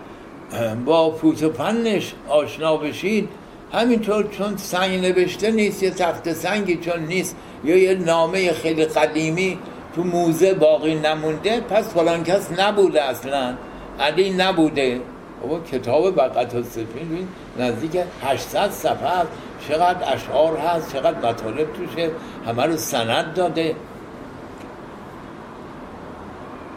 با 0.85 1.11
فوت 1.11 1.43
و 1.43 1.53
فنش 1.53 2.13
آشنا 2.29 2.77
بشید 2.77 3.29
همینطور 3.73 4.27
چون 4.27 4.57
سنگ 4.57 4.99
نوشته 4.99 5.51
نیست 5.51 5.83
یه 5.83 5.89
تخت 5.89 6.33
سنگی 6.33 6.77
چون 6.77 6.99
نیست 6.99 7.35
یا 7.63 7.77
یه 7.77 7.93
نامه 7.93 8.53
خیلی 8.53 8.85
قدیمی 8.85 9.57
تو 9.95 10.03
موزه 10.03 10.53
باقی 10.53 10.95
نمونده 10.95 11.59
پس 11.59 11.93
فلان 11.93 12.23
کس 12.23 12.59
نبوده 12.59 13.03
اصلا. 13.03 13.53
علی 13.99 14.29
نبوده. 14.29 15.01
بابا 15.41 15.59
کتاب 15.59 16.15
بقت 16.15 16.55
و 16.55 16.63
سفین 16.63 17.27
نزدیک 17.59 17.97
800 18.23 18.69
صفحه 18.71 19.25
چقدر 19.67 20.13
اشعار 20.13 20.57
هست 20.57 20.93
چقدر 20.93 21.17
مطالب 21.17 21.73
توشه 21.73 22.11
همه 22.47 22.63
رو 22.63 22.77
سند 22.77 23.33
داده. 23.33 23.75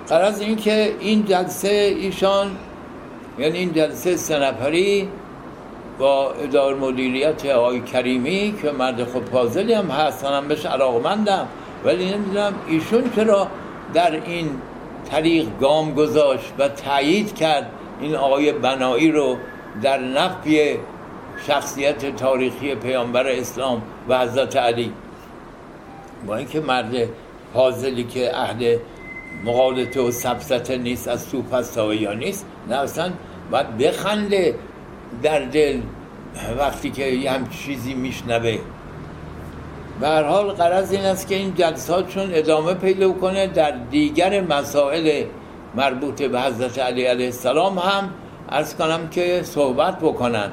قرار 0.08 0.34
این 0.40 0.56
که 0.56 0.94
این 1.00 1.24
جلسه 1.24 1.68
ایشان 1.68 2.50
یعنی 3.38 3.58
این 3.58 3.72
جلسه 3.72 4.16
سنپری 4.16 5.08
با 5.98 6.32
ادار 6.32 6.74
مدیریت 6.74 7.46
آقای 7.46 7.80
کریمی 7.80 8.54
که 8.62 8.70
مرد 8.70 9.04
خود 9.04 9.28
فاضلی 9.28 9.72
هم 9.74 9.90
هست 9.90 10.24
هم 10.24 10.48
بهش 10.48 10.66
علاقمندم. 10.66 11.48
ولی 11.84 12.14
نمی‌دونم 12.14 12.54
ایشون 12.68 13.10
چرا 13.16 13.48
در 13.94 14.12
این 14.26 14.50
طریق 15.10 15.46
گام 15.60 15.94
گذاشت 15.94 16.52
و 16.58 16.68
تایید 16.68 17.34
کرد 17.34 17.70
این 18.00 18.14
آقای 18.16 18.52
بنایی 18.52 19.12
رو 19.12 19.36
در 19.82 19.98
نفی 19.98 20.78
شخصیت 21.46 22.16
تاریخی 22.16 22.74
پیامبر 22.74 23.26
اسلام 23.26 23.82
و 24.08 24.18
حضرت 24.18 24.56
علی. 24.56 24.92
با 26.26 26.36
اینکه 26.36 26.60
مرد 26.60 27.08
فاضلی 27.54 28.04
که 28.04 28.36
اهل 28.36 28.76
مقالطه 29.44 30.00
و 30.00 30.10
سبسته 30.10 30.76
نیست 30.76 31.08
از 31.08 31.26
یا 32.00 32.12
نیست 32.12 32.46
نه 32.68 32.76
اصلا 32.76 33.12
باید 33.50 33.78
بخنده 33.78 34.54
در 35.22 35.40
دل 35.40 35.80
وقتی 36.58 36.90
که 36.90 37.04
یه 37.04 37.30
چیزی 37.50 37.94
میشنوه. 37.94 38.58
به 40.00 40.08
هر 40.08 40.22
حال 40.22 40.50
قرض 40.50 40.92
این 40.92 41.04
است 41.04 41.28
که 41.28 41.34
این 41.34 41.54
جلسات 41.54 42.08
چون 42.08 42.30
ادامه 42.32 42.74
پیدا 42.74 43.12
کنه 43.12 43.46
در 43.46 43.70
دیگر 43.70 44.40
مسائل 44.40 45.24
مربوط 45.74 46.22
به 46.22 46.40
حضرت 46.40 46.78
علی 46.78 47.04
علیه 47.04 47.26
السلام 47.26 47.78
هم 47.78 48.10
ارز 48.48 48.76
کنم 48.76 49.08
که 49.08 49.40
صحبت 49.44 49.98
بکنن. 49.98 50.50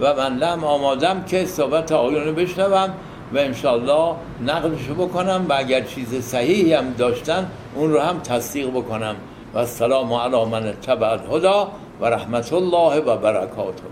و 0.00 0.14
من 0.14 0.42
هم 0.42 0.64
آمادم 0.64 1.24
که 1.24 1.44
صحبت 1.44 1.92
آیون 1.92 2.34
بشنوم 2.34 2.90
و 3.32 3.38
انشالله 3.38 4.14
نقلشو 4.46 4.94
بکنم 4.94 5.46
و 5.48 5.52
اگر 5.52 5.80
چیز 5.80 6.14
صحیحی 6.24 6.74
هم 6.74 6.92
داشتن 6.92 7.50
اون 7.74 7.92
رو 7.92 8.00
هم 8.00 8.18
تصدیق 8.18 8.70
بکنم. 8.70 9.16
و 9.54 9.58
السلام 9.58 10.12
علی 10.12 10.44
من 10.44 10.72
تبع 10.72 11.10
الهدا 11.10 11.68
و 12.00 12.06
رحمت 12.06 12.52
الله 12.52 13.00
و 13.00 13.16
برکاته. 13.16 13.82